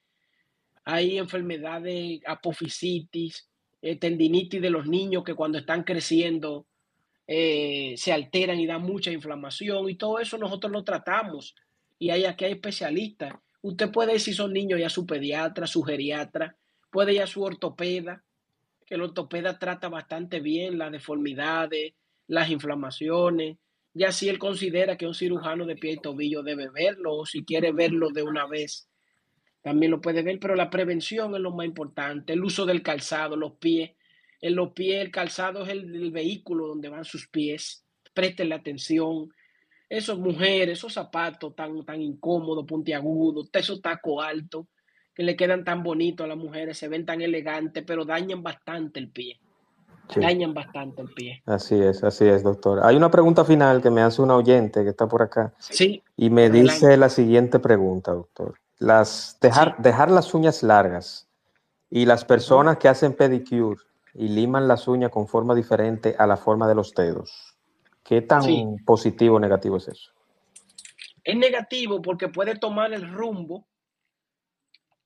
[0.84, 3.48] hay enfermedades, apofisitis,
[3.82, 6.66] eh, tendinitis de los niños que cuando están creciendo
[7.26, 11.54] eh, se alteran y dan mucha inflamación y todo eso nosotros lo tratamos.
[11.98, 13.34] Y hay aquí hay especialistas.
[13.62, 16.56] Usted puede ir si son niños ya su pediatra, su geriatra,
[16.90, 18.22] puede ir a su ortopeda,
[18.86, 21.94] que el ortopeda trata bastante bien las deformidades,
[22.28, 23.56] las inflamaciones.
[23.98, 27.44] Ya si él considera que un cirujano de pie y tobillo debe verlo o si
[27.44, 28.88] quiere verlo de una vez
[29.66, 33.34] también lo puede ver, pero la prevención es lo más importante, el uso del calzado,
[33.34, 33.90] los pies.
[34.40, 37.84] En los pies, el calzado es el, vehículo donde van sus pies.
[38.14, 39.28] Presten la atención.
[39.88, 44.66] Esos mujeres, esos zapatos tan, tan incómodos, puntiagudos, esos tacos altos,
[45.12, 49.00] que le quedan tan bonitos a las mujeres, se ven tan elegantes, pero dañan bastante
[49.00, 49.40] el pie.
[50.14, 51.42] Dañan bastante el pie.
[51.46, 52.80] Así es, así es, doctor.
[52.84, 55.52] Hay una pregunta final que me hace un oyente que está por acá.
[55.58, 56.02] Sí.
[56.16, 61.28] Y me dice la siguiente pregunta, doctor las dejar, dejar las uñas largas
[61.90, 63.80] y las personas que hacen pedicure
[64.14, 67.56] y liman las uñas con forma diferente a la forma de los dedos.
[68.02, 70.12] ¿Qué tan positivo o negativo es eso?
[71.24, 73.66] Es negativo porque puede tomar el rumbo,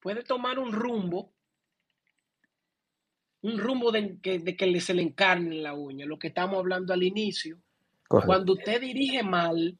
[0.00, 1.32] puede tomar un rumbo
[3.42, 6.58] un rumbo de que, de que se le encarne en la uña, lo que estamos
[6.58, 7.58] hablando al inicio.
[8.08, 9.78] Cuando usted dirige mal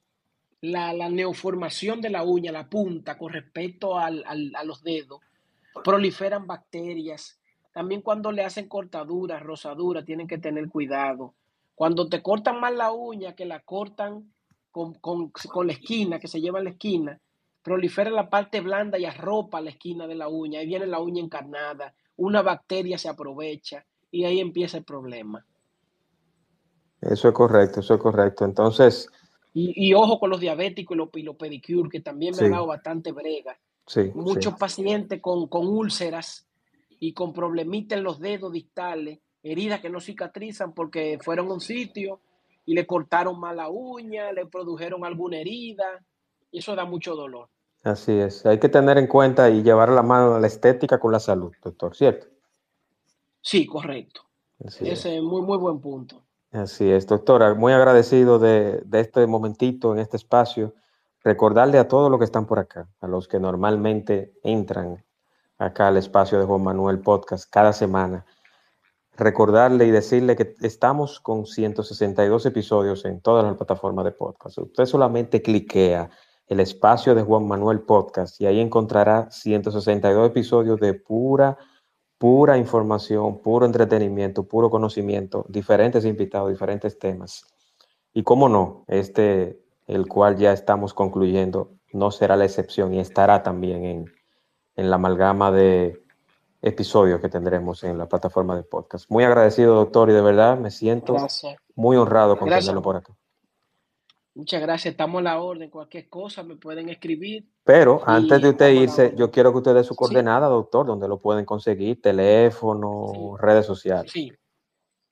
[0.61, 5.21] la, neoformación de la uña, la punta, con respecto a los dedos,
[5.83, 7.39] proliferan bacterias.
[7.73, 11.35] También cuando le hacen cortaduras, rosaduras, tienen que tener cuidado.
[11.75, 14.33] Cuando te cortan mal la uña, que la cortan
[14.71, 15.33] con,
[15.65, 17.19] la esquina, que se lleva la esquina,
[17.63, 20.61] prolifera la parte blanda y arropa la esquina de la uña.
[20.61, 25.45] Ahí viene la uña encarnada, una bacteria se aprovecha y ahí empieza el problema.
[27.01, 28.45] Eso es correcto, eso es correcto.
[28.45, 29.09] Entonces...
[29.53, 33.59] Y, ojo con los diabéticos y los, pedicure, que también me ha dado bastante brega.
[34.15, 36.47] Muchos pacientes con, úlceras
[37.01, 41.61] y con problemitas en los dedos distales, heridas que no cicatrizan porque fueron a un
[41.61, 42.21] sitio
[42.65, 45.99] y le cortaron mal la uña, le produjeron alguna herida,
[46.53, 47.49] y eso da mucho dolor.
[47.83, 51.13] Así es, hay que tener en cuenta y llevar la mano a la estética con
[51.13, 52.27] la salud, doctor, ¿cierto?
[53.41, 54.23] Sí, correcto.
[54.59, 56.23] Ese es muy, muy buen punto.
[56.53, 60.75] Así es, doctora, muy agradecido de, de este momentito en este espacio
[61.23, 65.05] recordarle a todos los que están por acá, a los que normalmente entran
[65.59, 68.25] acá al espacio de Juan Manuel Podcast cada semana,
[69.17, 74.59] recordarle y decirle que estamos con 162 episodios en todas las plataformas de podcast.
[74.59, 76.11] Usted solamente cliquea
[76.51, 81.57] el espacio de Juan Manuel Podcast y ahí encontrará 162 episodios de pura,
[82.19, 87.47] pura información, puro entretenimiento, puro conocimiento, diferentes invitados, diferentes temas.
[88.13, 93.45] Y cómo no, este el cual ya estamos concluyendo, no será la excepción y estará
[93.45, 93.85] también
[94.77, 96.03] en, la amalgama de
[96.63, 99.09] episodios que tendremos en la plataforma de podcast.
[99.09, 101.17] Muy agradecido, doctor, y de verdad me siento
[101.77, 103.15] muy honrado con tenerlo por acá.
[104.35, 105.71] Muchas gracias, estamos a la orden.
[105.71, 107.49] Cualquier cosa me pueden escribir.
[107.65, 111.19] Pero antes de usted irse, yo quiero que usted dé su coordenada, doctor, donde lo
[111.19, 114.13] pueden conseguir, teléfono, redes sociales.
[114.13, 114.33] Sí,